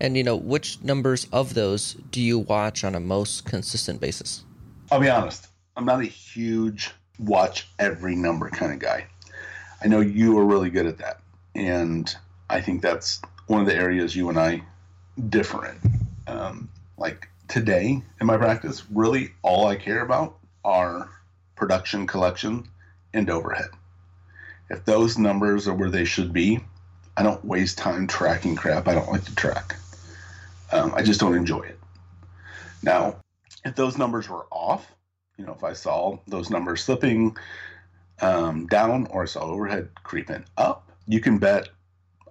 And 0.03 0.17
you 0.17 0.23
know, 0.23 0.35
which 0.35 0.83
numbers 0.83 1.27
of 1.31 1.53
those 1.53 1.93
do 2.11 2.21
you 2.21 2.37
watch 2.37 2.83
on 2.83 2.93
a 2.93 2.99
most 2.99 3.45
consistent 3.45 4.01
basis? 4.01 4.43
I'll 4.91 4.99
be 4.99 5.09
honest, 5.09 5.47
I'm 5.77 5.85
not 5.85 6.01
a 6.01 6.05
huge 6.05 6.91
watch 7.19 7.69
every 7.79 8.13
number 8.13 8.49
kind 8.49 8.73
of 8.73 8.79
guy. 8.79 9.05
I 9.81 9.87
know 9.87 10.01
you 10.01 10.37
are 10.37 10.43
really 10.43 10.69
good 10.69 10.87
at 10.87 10.97
that. 10.97 11.21
And 11.55 12.13
I 12.49 12.59
think 12.59 12.81
that's 12.81 13.21
one 13.47 13.61
of 13.61 13.65
the 13.65 13.75
areas 13.75 14.13
you 14.13 14.27
and 14.27 14.37
I 14.37 14.63
differ 15.29 15.67
in. 15.67 15.79
Um, 16.27 16.69
like 16.97 17.29
today 17.47 18.03
in 18.19 18.27
my 18.27 18.35
practice, 18.35 18.83
really 18.91 19.31
all 19.41 19.67
I 19.67 19.77
care 19.77 20.01
about 20.01 20.37
are 20.65 21.09
production, 21.55 22.07
collection, 22.07 22.67
and 23.13 23.29
overhead. 23.29 23.69
If 24.69 24.83
those 24.83 25.17
numbers 25.17 25.65
are 25.65 25.73
where 25.73 25.89
they 25.89 26.03
should 26.03 26.33
be, 26.33 26.59
I 27.15 27.23
don't 27.23 27.45
waste 27.45 27.77
time 27.77 28.05
tracking 28.07 28.57
crap 28.57 28.89
I 28.89 28.95
don't 28.95 29.09
like 29.09 29.23
to 29.23 29.35
track. 29.35 29.77
Um, 30.73 30.91
I 30.95 31.03
just 31.03 31.19
don't 31.19 31.35
enjoy 31.35 31.61
it. 31.61 31.79
Now, 32.81 33.17
if 33.63 33.75
those 33.75 33.97
numbers 33.97 34.27
were 34.27 34.45
off, 34.51 34.91
you 35.37 35.45
know, 35.45 35.53
if 35.53 35.63
I 35.63 35.73
saw 35.73 36.17
those 36.27 36.49
numbers 36.49 36.83
slipping 36.83 37.37
um, 38.21 38.65
down 38.67 39.07
or 39.11 39.23
I 39.23 39.25
saw 39.25 39.41
overhead 39.41 39.89
creeping 40.03 40.43
up, 40.57 40.91
you 41.07 41.19
can 41.19 41.37
bet 41.37 41.69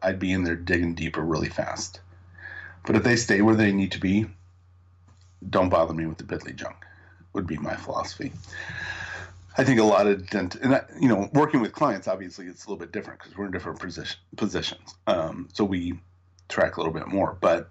I'd 0.03 0.19
be 0.19 0.33
in 0.33 0.43
there 0.43 0.57
digging 0.57 0.95
deeper 0.95 1.23
really 1.23 1.49
fast. 1.49 2.01
But 2.85 2.97
if 2.97 3.05
they 3.05 3.15
stay 3.15 3.43
where 3.43 3.55
they 3.55 3.71
need 3.71 3.93
to 3.93 4.01
be, 4.01 4.27
don't 5.49 5.69
bother 5.69 5.95
me 5.95 6.07
with 6.07 6.19
the 6.19 6.25
piddly 6.25 6.55
junk. 6.55 6.77
Would 7.35 7.47
be 7.47 7.59
my 7.59 7.77
philosophy. 7.77 8.33
I 9.57 9.65
think 9.65 9.79
a 9.79 9.85
lot 9.85 10.07
of 10.07 10.29
dent, 10.31 10.57
and 10.57 10.73
that, 10.73 10.91
you 11.01 11.09
know, 11.09 11.31
working 11.33 11.61
with 11.61 11.73
clients, 11.73 12.09
obviously 12.09 12.47
it's 12.47 12.65
a 12.65 12.69
little 12.69 12.81
bit 12.81 12.91
different 12.91 13.21
because 13.21 13.37
we're 13.37 13.47
in 13.47 13.53
different 13.53 13.79
position, 13.79 14.19
positions. 14.37 14.97
Um, 15.07 15.49
so 15.53 15.65
we 15.65 16.01
track 16.49 16.77
a 16.77 16.81
little 16.81 16.93
bit 16.93 17.07
more, 17.07 17.37
but 17.41 17.71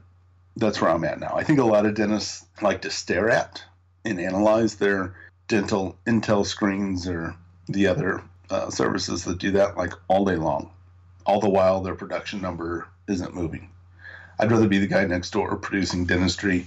that's 0.58 0.82
where 0.82 0.90
I'm 0.90 1.04
at 1.04 1.20
now. 1.20 1.34
I 1.36 1.44
think 1.44 1.60
a 1.60 1.66
lot 1.66 1.86
of 1.86 1.96
dentists 1.96 2.46
like 2.62 2.82
to 2.82 2.92
stare 2.92 3.30
at 3.30 3.64
and 4.06 4.20
analyze 4.20 4.76
their 4.76 5.16
dental 5.48 5.98
intel 6.06 6.46
screens 6.46 7.08
or 7.08 7.36
the 7.68 7.88
other 7.88 8.22
uh, 8.50 8.70
services 8.70 9.24
that 9.26 9.40
do 9.40 9.52
that 9.52 9.78
like 9.78 9.94
all 10.08 10.26
day 10.26 10.36
long, 10.36 10.72
all 11.26 11.40
the 11.40 11.50
while 11.50 11.82
their 11.82 11.96
production 11.96 12.42
number 12.42 12.88
isn't 13.08 13.36
moving. 13.36 13.70
I'd 14.40 14.52
rather 14.52 14.68
be 14.68 14.80
the 14.80 14.88
guy 14.88 15.06
next 15.06 15.32
door 15.32 15.56
producing 15.58 16.06
dentistry 16.06 16.66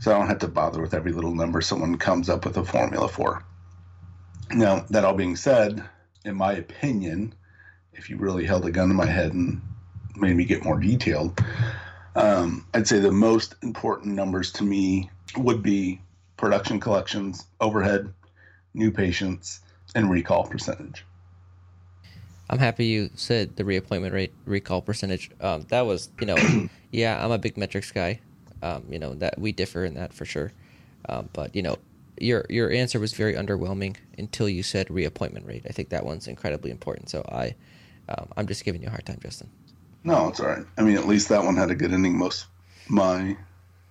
so 0.00 0.10
I 0.10 0.18
don't 0.18 0.28
have 0.28 0.38
to 0.38 0.48
bother 0.48 0.80
with 0.80 0.94
every 0.94 1.12
little 1.12 1.34
number 1.34 1.60
someone 1.60 1.98
comes 1.98 2.30
up 2.30 2.46
with 2.46 2.56
a 2.56 2.64
formula 2.64 3.08
for. 3.08 3.44
Now, 4.50 4.86
that 4.90 5.04
all 5.04 5.14
being 5.14 5.36
said, 5.36 5.84
in 6.24 6.34
my 6.34 6.54
opinion, 6.54 7.34
if 7.92 8.08
you 8.08 8.16
really 8.16 8.46
held 8.46 8.64
a 8.64 8.70
gun 8.70 8.88
to 8.88 8.94
my 8.94 9.06
head 9.06 9.34
and 9.34 9.60
made 10.16 10.34
me 10.34 10.44
get 10.46 10.64
more 10.64 10.80
detailed, 10.80 11.38
Um, 12.16 12.66
I'd 12.74 12.88
say 12.88 12.98
the 12.98 13.12
most 13.12 13.54
important 13.62 14.14
numbers 14.14 14.52
to 14.52 14.64
me 14.64 15.10
would 15.36 15.62
be 15.62 16.00
production 16.36 16.80
collections, 16.80 17.46
overhead, 17.60 18.12
new 18.74 18.90
patients, 18.90 19.60
and 19.94 20.10
recall 20.10 20.44
percentage. 20.44 21.04
I'm 22.48 22.58
happy 22.58 22.86
you 22.86 23.10
said 23.14 23.56
the 23.56 23.64
reappointment 23.64 24.12
rate, 24.12 24.32
recall 24.44 24.82
percentage. 24.82 25.30
Um, 25.40 25.62
that 25.68 25.82
was, 25.82 26.10
you 26.18 26.26
know, 26.26 26.36
yeah, 26.90 27.24
I'm 27.24 27.30
a 27.30 27.38
big 27.38 27.56
metrics 27.56 27.92
guy. 27.92 28.20
Um, 28.62 28.84
you 28.90 28.98
know 28.98 29.14
that 29.14 29.38
we 29.38 29.52
differ 29.52 29.84
in 29.84 29.94
that 29.94 30.12
for 30.12 30.26
sure. 30.26 30.52
Um, 31.08 31.30
but 31.32 31.54
you 31.54 31.62
know, 31.62 31.78
your 32.18 32.44
your 32.50 32.70
answer 32.70 33.00
was 33.00 33.14
very 33.14 33.34
underwhelming 33.34 33.96
until 34.18 34.48
you 34.48 34.62
said 34.62 34.90
reappointment 34.90 35.46
rate. 35.46 35.64
I 35.68 35.72
think 35.72 35.88
that 35.90 36.04
one's 36.04 36.26
incredibly 36.26 36.70
important. 36.70 37.08
So 37.08 37.24
I, 37.30 37.54
um, 38.08 38.28
I'm 38.36 38.46
just 38.46 38.64
giving 38.64 38.82
you 38.82 38.88
a 38.88 38.90
hard 38.90 39.06
time, 39.06 39.18
Justin. 39.22 39.48
No, 40.02 40.28
it's 40.28 40.40
all 40.40 40.46
right. 40.46 40.64
I 40.78 40.82
mean, 40.82 40.96
at 40.96 41.06
least 41.06 41.28
that 41.28 41.44
one 41.44 41.56
had 41.56 41.70
a 41.70 41.74
good 41.74 41.92
ending. 41.92 42.16
Most 42.16 42.46
my 42.88 43.36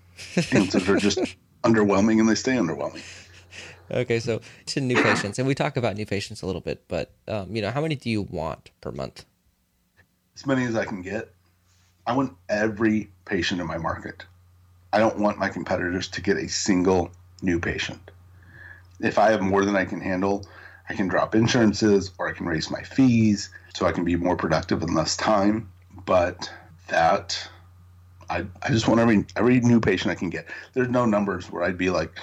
answers 0.51 0.89
are 0.89 0.97
just 0.97 1.19
underwhelming, 1.63 2.19
and 2.19 2.27
they 2.27 2.35
stay 2.35 2.53
underwhelming. 2.53 3.03
Okay, 3.91 4.19
so 4.19 4.41
to 4.67 4.81
new 4.81 5.01
patients, 5.01 5.39
and 5.39 5.47
we 5.47 5.55
talk 5.55 5.75
about 5.75 5.95
new 5.95 6.05
patients 6.05 6.41
a 6.41 6.45
little 6.45 6.61
bit, 6.61 6.83
but 6.87 7.11
um, 7.27 7.55
you 7.55 7.61
know, 7.61 7.71
how 7.71 7.81
many 7.81 7.95
do 7.95 8.09
you 8.09 8.21
want 8.23 8.71
per 8.81 8.91
month? 8.91 9.25
As 10.35 10.45
many 10.45 10.65
as 10.65 10.75
I 10.75 10.85
can 10.85 11.01
get. 11.01 11.33
I 12.05 12.13
want 12.13 12.35
every 12.47 13.11
patient 13.25 13.61
in 13.61 13.67
my 13.67 13.77
market. 13.77 14.25
I 14.91 14.97
don't 14.97 15.19
want 15.19 15.37
my 15.37 15.49
competitors 15.49 16.07
to 16.09 16.21
get 16.21 16.37
a 16.37 16.47
single 16.47 17.11
new 17.41 17.59
patient. 17.59 18.11
If 18.99 19.19
I 19.19 19.31
have 19.31 19.41
more 19.41 19.63
than 19.63 19.75
I 19.75 19.85
can 19.85 20.01
handle, 20.01 20.47
I 20.89 20.95
can 20.95 21.07
drop 21.07 21.35
insurances 21.35 22.11
or 22.17 22.27
I 22.27 22.33
can 22.33 22.47
raise 22.47 22.71
my 22.71 22.81
fees 22.81 23.49
so 23.75 23.85
I 23.85 23.91
can 23.91 24.05
be 24.05 24.15
more 24.15 24.35
productive 24.35 24.81
in 24.81 24.95
less 24.95 25.15
time. 25.15 25.71
But 26.09 26.51
that 26.87 27.47
I, 28.31 28.43
I 28.63 28.69
just 28.69 28.87
want 28.87 28.99
every 28.99 29.25
every 29.35 29.59
new 29.59 29.79
patient 29.79 30.09
I 30.09 30.15
can 30.15 30.31
get. 30.31 30.47
There's 30.73 30.89
no 30.89 31.05
numbers 31.05 31.51
where 31.51 31.61
I'd 31.61 31.77
be 31.77 31.91
like, 31.91 32.17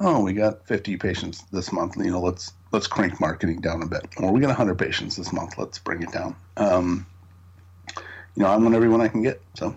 oh, 0.00 0.24
we 0.24 0.32
got 0.32 0.66
50 0.66 0.96
patients 0.96 1.44
this 1.52 1.70
month. 1.70 1.96
You 1.96 2.10
know, 2.10 2.20
let's 2.20 2.52
let's 2.72 2.88
crank 2.88 3.20
marketing 3.20 3.60
down 3.60 3.80
a 3.82 3.86
bit. 3.86 4.08
Or 4.16 4.32
we 4.32 4.40
got 4.40 4.48
100 4.48 4.76
patients 4.76 5.14
this 5.14 5.32
month. 5.32 5.56
Let's 5.56 5.78
bring 5.78 6.02
it 6.02 6.10
down. 6.10 6.34
Um, 6.56 7.06
you 8.34 8.42
know, 8.42 8.46
I 8.46 8.56
want 8.56 8.74
everyone 8.74 9.00
I 9.00 9.06
can 9.06 9.22
get. 9.22 9.40
So 9.54 9.76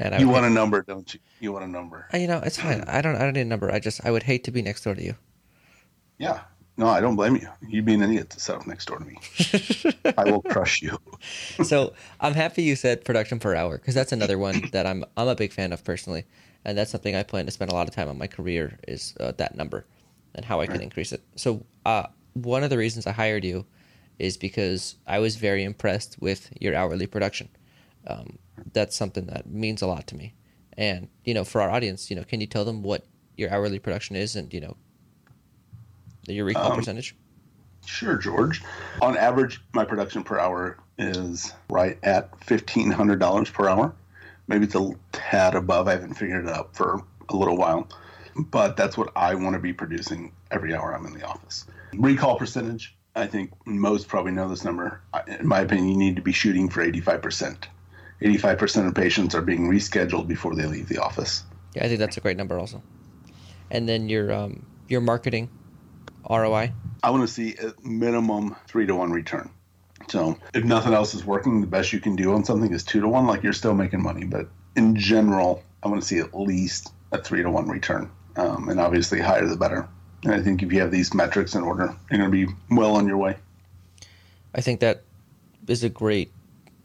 Man, 0.00 0.18
you 0.18 0.26
would 0.26 0.32
want 0.32 0.46
a 0.46 0.50
number, 0.50 0.82
don't 0.82 1.14
you? 1.14 1.20
You 1.38 1.52
want 1.52 1.64
a 1.64 1.68
number. 1.68 2.08
Uh, 2.12 2.16
You 2.16 2.26
know, 2.26 2.40
it's 2.44 2.58
fine. 2.58 2.82
I 2.88 3.02
don't. 3.02 3.14
I 3.14 3.20
don't 3.20 3.34
need 3.34 3.42
a 3.42 3.44
number. 3.44 3.72
I 3.72 3.78
just. 3.78 4.04
I 4.04 4.10
would 4.10 4.24
hate 4.24 4.42
to 4.44 4.50
be 4.50 4.62
next 4.62 4.82
door 4.82 4.96
to 4.96 5.04
you. 5.04 5.14
Yeah. 6.18 6.40
No, 6.78 6.86
I 6.86 7.00
don't 7.00 7.16
blame 7.16 7.34
you. 7.34 7.48
You'd 7.66 7.84
be 7.84 7.94
an 7.94 8.02
idiot 8.02 8.30
to 8.30 8.40
set 8.40 8.54
up 8.54 8.64
next 8.64 8.86
door 8.86 8.98
to 8.98 9.04
me. 9.04 9.18
I 10.16 10.30
will 10.30 10.42
crush 10.48 10.80
you. 10.80 10.96
so 11.64 11.92
I'm 12.20 12.34
happy 12.34 12.62
you 12.62 12.76
said 12.76 13.04
production 13.04 13.40
per 13.40 13.56
hour 13.56 13.78
because 13.78 13.96
that's 13.96 14.12
another 14.12 14.38
one 14.38 14.62
that 14.70 14.86
I'm 14.86 15.04
I'm 15.16 15.26
a 15.26 15.34
big 15.34 15.52
fan 15.52 15.72
of 15.72 15.82
personally, 15.82 16.24
and 16.64 16.78
that's 16.78 16.92
something 16.92 17.16
I 17.16 17.24
plan 17.24 17.46
to 17.46 17.50
spend 17.50 17.72
a 17.72 17.74
lot 17.74 17.88
of 17.88 17.94
time 17.96 18.08
on 18.08 18.16
my 18.16 18.28
career 18.28 18.78
is 18.86 19.12
uh, 19.18 19.32
that 19.38 19.56
number 19.56 19.86
and 20.36 20.44
how 20.44 20.60
I 20.60 20.68
can 20.68 20.80
increase 20.80 21.10
it. 21.10 21.20
So 21.34 21.66
uh, 21.84 22.04
one 22.34 22.62
of 22.62 22.70
the 22.70 22.78
reasons 22.78 23.08
I 23.08 23.12
hired 23.12 23.44
you 23.44 23.66
is 24.20 24.36
because 24.36 24.94
I 25.04 25.18
was 25.18 25.34
very 25.34 25.64
impressed 25.64 26.16
with 26.20 26.48
your 26.60 26.76
hourly 26.76 27.08
production. 27.08 27.48
Um, 28.06 28.38
that's 28.72 28.94
something 28.94 29.26
that 29.26 29.50
means 29.50 29.82
a 29.82 29.88
lot 29.88 30.06
to 30.06 30.16
me, 30.16 30.32
and 30.76 31.08
you 31.24 31.34
know, 31.34 31.42
for 31.42 31.60
our 31.60 31.70
audience, 31.70 32.08
you 32.08 32.14
know, 32.14 32.22
can 32.22 32.40
you 32.40 32.46
tell 32.46 32.64
them 32.64 32.84
what 32.84 33.04
your 33.36 33.50
hourly 33.50 33.80
production 33.80 34.14
is 34.14 34.36
and 34.36 34.54
you 34.54 34.60
know 34.60 34.76
your 36.34 36.44
recall 36.46 36.72
Um, 36.72 36.78
percentage? 36.78 37.14
Sure, 37.86 38.16
George. 38.16 38.62
On 39.00 39.16
average, 39.16 39.60
my 39.72 39.84
production 39.84 40.22
per 40.22 40.38
hour 40.38 40.78
is 40.98 41.52
right 41.70 41.98
at 42.02 42.42
fifteen 42.44 42.90
hundred 42.90 43.18
dollars 43.18 43.48
per 43.50 43.68
hour. 43.68 43.94
Maybe 44.46 44.64
it's 44.64 44.74
a 44.74 44.90
tad 45.12 45.54
above. 45.54 45.88
I 45.88 45.92
haven't 45.92 46.14
figured 46.14 46.46
it 46.46 46.50
out 46.50 46.74
for 46.74 47.02
a 47.28 47.36
little 47.36 47.56
while, 47.56 47.88
but 48.36 48.76
that's 48.76 48.96
what 48.96 49.10
I 49.16 49.34
want 49.34 49.54
to 49.54 49.58
be 49.60 49.72
producing 49.72 50.32
every 50.50 50.74
hour 50.74 50.94
I'm 50.94 51.06
in 51.06 51.14
the 51.14 51.26
office. 51.26 51.66
Recall 51.94 52.36
percentage. 52.36 52.94
I 53.14 53.26
think 53.26 53.52
most 53.66 54.06
probably 54.08 54.32
know 54.32 54.48
this 54.48 54.64
number. 54.64 55.00
In 55.26 55.46
my 55.46 55.60
opinion, 55.60 55.88
you 55.88 55.96
need 55.96 56.16
to 56.16 56.22
be 56.22 56.32
shooting 56.32 56.68
for 56.68 56.82
eighty-five 56.82 57.22
percent. 57.22 57.68
Eighty-five 58.20 58.58
percent 58.58 58.86
of 58.86 58.94
patients 58.94 59.34
are 59.34 59.42
being 59.42 59.68
rescheduled 59.68 60.28
before 60.28 60.54
they 60.54 60.66
leave 60.66 60.88
the 60.88 60.98
office. 60.98 61.44
Yeah, 61.74 61.84
I 61.84 61.88
think 61.88 62.00
that's 62.00 62.16
a 62.16 62.20
great 62.20 62.36
number 62.36 62.58
also. 62.58 62.82
And 63.70 63.88
then 63.88 64.08
your 64.08 64.32
um 64.32 64.66
your 64.88 65.00
marketing 65.00 65.48
ROI. 66.28 66.72
I 67.02 67.10
want 67.10 67.26
to 67.26 67.32
see 67.32 67.56
at 67.56 67.84
minimum 67.84 68.56
three 68.66 68.86
to 68.86 68.94
one 68.94 69.12
return. 69.12 69.50
So 70.08 70.38
if 70.54 70.64
nothing 70.64 70.94
else 70.94 71.14
is 71.14 71.24
working, 71.24 71.60
the 71.60 71.66
best 71.66 71.92
you 71.92 72.00
can 72.00 72.16
do 72.16 72.32
on 72.32 72.44
something 72.44 72.72
is 72.72 72.82
two 72.82 73.00
to 73.00 73.08
one. 73.08 73.26
Like 73.26 73.42
you're 73.42 73.52
still 73.52 73.74
making 73.74 74.02
money, 74.02 74.24
but 74.24 74.48
in 74.76 74.96
general, 74.96 75.62
I 75.82 75.88
want 75.88 76.00
to 76.00 76.06
see 76.06 76.18
at 76.18 76.38
least 76.38 76.92
a 77.12 77.22
three 77.22 77.42
to 77.42 77.50
one 77.50 77.68
return, 77.68 78.10
um, 78.36 78.68
and 78.68 78.80
obviously 78.80 79.20
higher 79.20 79.46
the 79.46 79.56
better. 79.56 79.88
And 80.24 80.32
I 80.32 80.42
think 80.42 80.62
if 80.62 80.72
you 80.72 80.80
have 80.80 80.90
these 80.90 81.14
metrics 81.14 81.54
in 81.54 81.62
order, 81.62 81.94
you're 82.10 82.18
going 82.18 82.30
to 82.30 82.46
be 82.46 82.52
well 82.70 82.96
on 82.96 83.06
your 83.06 83.18
way. 83.18 83.36
I 84.54 84.60
think 84.60 84.80
that 84.80 85.04
is 85.66 85.84
a 85.84 85.88
great. 85.88 86.32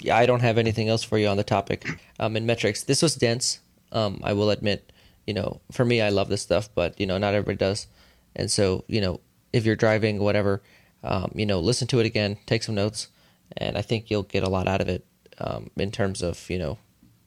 Yeah, 0.01 0.17
I 0.17 0.25
don't 0.25 0.41
have 0.41 0.57
anything 0.57 0.89
else 0.89 1.03
for 1.03 1.17
you 1.17 1.27
on 1.27 1.37
the 1.37 1.43
topic. 1.43 1.87
Um, 2.19 2.37
in 2.37 2.45
metrics, 2.45 2.83
this 2.83 3.01
was 3.01 3.15
dense. 3.15 3.59
Um, 3.91 4.19
I 4.23 4.33
will 4.33 4.49
admit, 4.49 4.91
you 5.25 5.33
know, 5.33 5.61
for 5.71 5.83
me, 5.85 6.01
I 6.01 6.09
love 6.09 6.29
this 6.29 6.41
stuff, 6.41 6.69
but 6.73 6.99
you 6.99 7.05
know, 7.05 7.17
not 7.17 7.33
everybody 7.33 7.57
does. 7.57 7.87
And 8.35 8.49
so, 8.49 8.83
you 8.87 9.01
know, 9.01 9.19
if 9.51 9.65
you're 9.65 9.75
driving, 9.75 10.19
whatever, 10.19 10.61
um, 11.03 11.31
you 11.35 11.45
know, 11.45 11.59
listen 11.59 11.87
to 11.89 11.99
it 11.99 12.05
again, 12.05 12.37
take 12.45 12.63
some 12.63 12.75
notes, 12.75 13.09
and 13.57 13.77
I 13.77 13.81
think 13.81 14.09
you'll 14.09 14.23
get 14.23 14.43
a 14.43 14.49
lot 14.49 14.67
out 14.67 14.81
of 14.81 14.87
it 14.87 15.05
um, 15.39 15.69
in 15.75 15.91
terms 15.91 16.21
of 16.21 16.49
you 16.49 16.57
know 16.57 16.77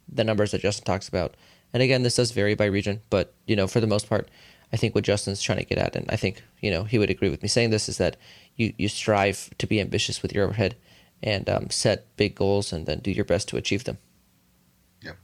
the 0.09 0.25
numbers 0.25 0.51
that 0.53 0.63
Justin 0.63 0.85
talks 0.85 1.09
about. 1.09 1.37
And 1.73 1.83
again, 1.83 2.03
this 2.03 2.17
does 2.17 2.31
vary 2.31 2.55
by 2.55 2.67
region, 2.67 3.03
but 3.11 3.35
you 3.47 3.57
know, 3.57 3.67
for 3.67 3.81
the 3.81 3.87
most 3.87 4.09
part, 4.09 4.29
I 4.73 4.77
think 4.77 4.95
what 4.95 5.05
Justin's 5.05 5.43
trying 5.43 5.59
to 5.59 5.65
get 5.65 5.79
at, 5.79 5.95
and 5.95 6.07
I 6.11 6.17
think 6.17 6.43
you 6.61 6.71
know 6.71 6.85
he 6.85 6.99
would 6.99 7.11
agree 7.11 7.29
with 7.29 7.43
me 7.43 7.49
saying 7.49 7.71
this, 7.71 7.89
is 7.89 7.99
that 7.99 8.17
you 8.57 8.73
you 8.79 8.89
strive 8.89 9.51
to 9.59 9.67
be 9.67 9.81
ambitious 9.81 10.23
with 10.23 10.33
your 10.33 10.45
overhead 10.45 10.77
and 11.23 11.49
um, 11.49 11.71
set 11.71 12.17
big 12.17 12.35
goals, 12.35 12.73
and 12.73 12.87
then 12.87 13.01
do 13.01 13.11
your 13.11 13.25
best 13.25 13.49
to 13.49 13.57
achieve 13.57 13.85
them. 13.85 13.99
Yep. 15.03 15.17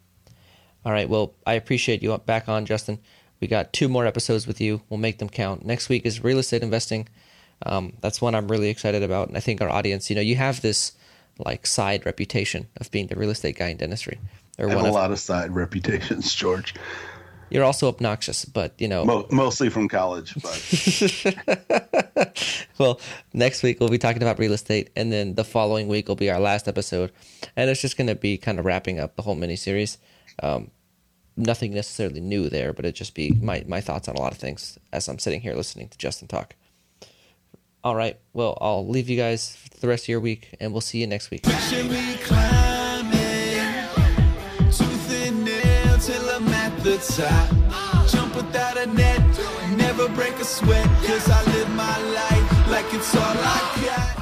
All 0.84 0.92
right. 0.92 1.08
Well, 1.08 1.34
I 1.46 1.54
appreciate 1.54 2.02
you 2.02 2.16
back 2.18 2.48
on, 2.48 2.66
Justin. 2.66 2.98
We 3.42 3.48
got 3.48 3.72
two 3.72 3.88
more 3.88 4.06
episodes 4.06 4.46
with 4.46 4.60
you. 4.60 4.82
We'll 4.88 5.00
make 5.00 5.18
them 5.18 5.28
count. 5.28 5.64
Next 5.64 5.88
week 5.88 6.06
is 6.06 6.22
real 6.22 6.38
estate 6.38 6.62
investing. 6.62 7.08
Um, 7.66 7.94
that's 8.00 8.20
one 8.20 8.36
I'm 8.36 8.46
really 8.46 8.68
excited 8.68 9.02
about, 9.02 9.26
and 9.26 9.36
I 9.36 9.40
think 9.40 9.60
our 9.60 9.68
audience. 9.68 10.08
You 10.08 10.14
know, 10.14 10.22
you 10.22 10.36
have 10.36 10.62
this 10.62 10.92
like 11.38 11.66
side 11.66 12.06
reputation 12.06 12.68
of 12.76 12.88
being 12.92 13.08
the 13.08 13.16
real 13.16 13.30
estate 13.30 13.58
guy 13.58 13.66
in 13.70 13.78
dentistry, 13.78 14.20
or 14.60 14.68
I 14.68 14.74
have 14.74 14.82
a 14.82 14.86
of. 14.86 14.94
lot 14.94 15.10
of 15.10 15.18
side 15.18 15.50
reputations, 15.56 16.32
George. 16.32 16.72
You're 17.50 17.64
also 17.64 17.88
obnoxious, 17.88 18.44
but 18.44 18.74
you 18.78 18.86
know. 18.86 19.04
Mo- 19.04 19.26
mostly 19.32 19.70
from 19.70 19.88
college, 19.88 20.34
but 20.40 21.18
well, 22.78 23.00
next 23.32 23.64
week 23.64 23.80
we'll 23.80 23.88
be 23.88 23.98
talking 23.98 24.22
about 24.22 24.38
real 24.38 24.52
estate, 24.52 24.90
and 24.94 25.12
then 25.12 25.34
the 25.34 25.42
following 25.42 25.88
week 25.88 26.06
will 26.06 26.14
be 26.14 26.30
our 26.30 26.38
last 26.38 26.68
episode, 26.68 27.10
and 27.56 27.68
it's 27.68 27.80
just 27.80 27.96
going 27.96 28.06
to 28.06 28.14
be 28.14 28.38
kind 28.38 28.60
of 28.60 28.64
wrapping 28.64 29.00
up 29.00 29.16
the 29.16 29.22
whole 29.22 29.34
mini 29.34 29.56
series. 29.56 29.98
Um, 30.40 30.70
nothing 31.36 31.74
necessarily 31.74 32.20
new 32.20 32.48
there, 32.48 32.72
but 32.72 32.84
it 32.84 32.94
just 32.94 33.14
be 33.14 33.32
my 33.32 33.64
my 33.66 33.80
thoughts 33.80 34.08
on 34.08 34.16
a 34.16 34.20
lot 34.20 34.32
of 34.32 34.38
things 34.38 34.78
as 34.92 35.08
I'm 35.08 35.18
sitting 35.18 35.40
here 35.40 35.54
listening 35.54 35.88
to 35.88 35.98
Justin 35.98 36.28
talk. 36.28 36.54
All 37.84 37.96
right, 37.96 38.18
well, 38.32 38.56
I'll 38.60 38.86
leave 38.86 39.08
you 39.08 39.16
guys 39.16 39.56
for 39.56 39.80
the 39.80 39.88
rest 39.88 40.04
of 40.04 40.08
your 40.08 40.20
week, 40.20 40.54
and 40.60 40.72
we'll 40.72 40.80
see 40.80 40.98
you 40.98 41.06
next 41.06 41.30
week. 41.30 41.44
Jump 48.08 48.36
without 48.36 48.76
a 48.76 48.86
net, 48.86 49.20
never 49.76 50.08
break 50.08 50.34
a 50.34 50.44
sweat, 50.44 50.86
cause 51.06 51.28
I 51.28 51.42
live 51.52 51.70
my 51.70 51.98
life 52.12 52.68
like 52.68 52.92
it's 52.94 53.14
all 53.16 53.22
I 53.22 53.82
got. 53.84 54.12